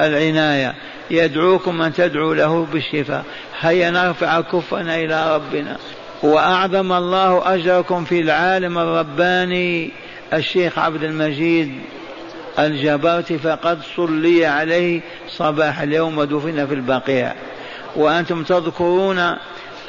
العناية. 0.00 0.74
يدعوكم 1.10 1.82
أن 1.82 1.92
تدعوا 1.92 2.34
له 2.34 2.66
بالشفاء. 2.72 3.24
هيا 3.60 3.90
نرفع 3.90 4.40
كفنا 4.40 4.96
إلى 4.96 5.34
ربنا. 5.34 5.76
وأعظم 6.22 6.92
الله 6.92 7.54
أجركم 7.54 8.04
في 8.04 8.20
العالم 8.20 8.78
الرباني 8.78 9.90
الشيخ 10.32 10.78
عبد 10.78 11.02
المجيد 11.02 11.72
الجبرت 12.58 13.32
فقد 13.32 13.78
صلي 13.96 14.46
عليه 14.46 15.00
صباح 15.28 15.80
اليوم 15.80 16.18
ودفن 16.18 16.66
في 16.66 16.74
البقيع. 16.74 17.32
وأنتم 17.96 18.42
تذكرون 18.44 19.18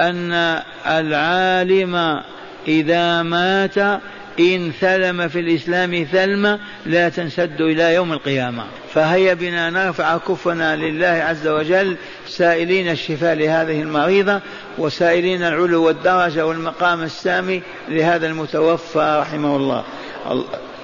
أن 0.01 0.61
العالم 0.88 2.21
إذا 2.67 3.21
مات 3.21 4.01
إن 4.39 4.71
ثلم 4.81 5.27
في 5.27 5.39
الإسلام 5.39 6.07
ثلمة 6.11 6.59
لا 6.86 7.09
تنسد 7.09 7.61
إلى 7.61 7.93
يوم 7.93 8.13
القيامة. 8.13 8.63
فهيا 8.93 9.34
بنا 9.34 9.69
نرفع 9.69 10.17
كفنا 10.17 10.75
لله 10.75 11.07
عز 11.07 11.47
وجل 11.47 11.97
سائلين 12.27 12.89
الشفاء 12.91 13.36
لهذه 13.36 13.81
المريضة 13.81 14.41
وسائلين 14.77 15.43
العلو 15.43 15.84
والدرجة 15.84 16.45
والمقام 16.45 17.03
السامي 17.03 17.61
لهذا 17.89 18.27
المتوفى 18.27 19.17
رحمه 19.21 19.55
الله. 19.55 19.84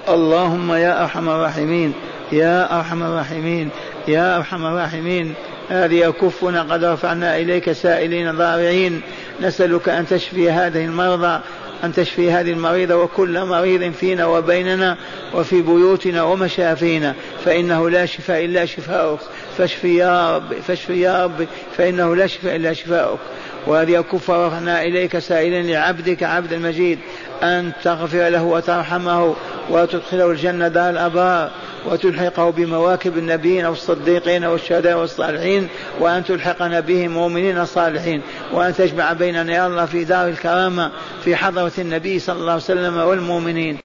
اللهم 0.09 0.73
يا 0.73 1.03
أرحم 1.03 1.29
الراحمين 1.29 1.93
يا 2.31 2.77
أرحم 2.77 3.03
الراحمين 3.03 3.69
يا 4.07 4.37
أرحم 4.37 4.65
الراحمين. 4.65 5.33
هذه 5.69 6.13
كفنا 6.21 6.61
قد 6.61 6.83
رفعنا 6.83 7.37
إليك 7.37 7.71
سائلين 7.71 8.31
ضارعين. 8.31 9.01
نسألك 9.41 9.89
أن 9.89 10.07
تشفي 10.07 10.51
هذه 10.51 10.85
المرضى 10.85 11.39
أن 11.83 11.93
تشفي 11.93 12.31
هذه 12.31 12.51
المريضة 12.51 12.95
وكل 12.95 13.45
مريض 13.45 13.93
فينا 13.93 14.25
وبيننا 14.25 14.97
وفي 15.33 15.61
بيوتنا 15.61 16.23
ومشافينا 16.23 17.15
فإنه 17.45 17.89
لا 17.89 18.05
شفاء 18.05 18.45
إلا 18.45 18.65
شفاؤك. 18.65 19.19
فاشفي 19.57 19.97
يا 19.97 20.35
رب 20.35 20.53
فاشفي 20.53 21.01
يا 21.01 21.23
رب 21.23 21.47
فإنه 21.77 22.15
لا 22.15 22.27
شفاء 22.27 22.55
إلا 22.55 22.73
شفاؤك. 22.73 23.19
وهذه 23.67 24.01
كفر 24.01 24.47
رفعنا 24.47 24.83
إليك 24.83 25.19
سائلين 25.19 25.71
لعبدك 25.71 26.23
عبد 26.23 26.53
المجيد 26.53 26.99
أن 27.43 27.71
تغفر 27.83 28.29
له 28.29 28.43
وترحمه 28.43 29.35
وتدخله 29.69 30.31
الجنة 30.31 30.67
دار 30.67 30.89
الأبرار. 30.89 31.51
وتلحقه 31.85 32.49
بمواكب 32.49 33.17
النبيين 33.17 33.65
والصديقين 33.65 34.45
والشهداء 34.45 34.97
والصالحين 34.97 35.67
وأن 35.99 36.23
تلحقنا 36.23 36.79
بهم 36.79 37.11
مؤمنين 37.11 37.65
صالحين 37.65 38.21
وأن 38.53 38.75
تجمع 38.75 39.13
بيننا 39.13 39.53
يا 39.53 39.67
الله 39.67 39.85
في 39.85 40.03
دار 40.03 40.27
الكرامة 40.27 40.91
في 41.23 41.35
حضرة 41.35 41.71
النبي 41.77 42.19
صلى 42.19 42.35
الله 42.39 42.51
عليه 42.51 42.63
وسلم 42.63 42.97
والمؤمنين. 42.97 43.77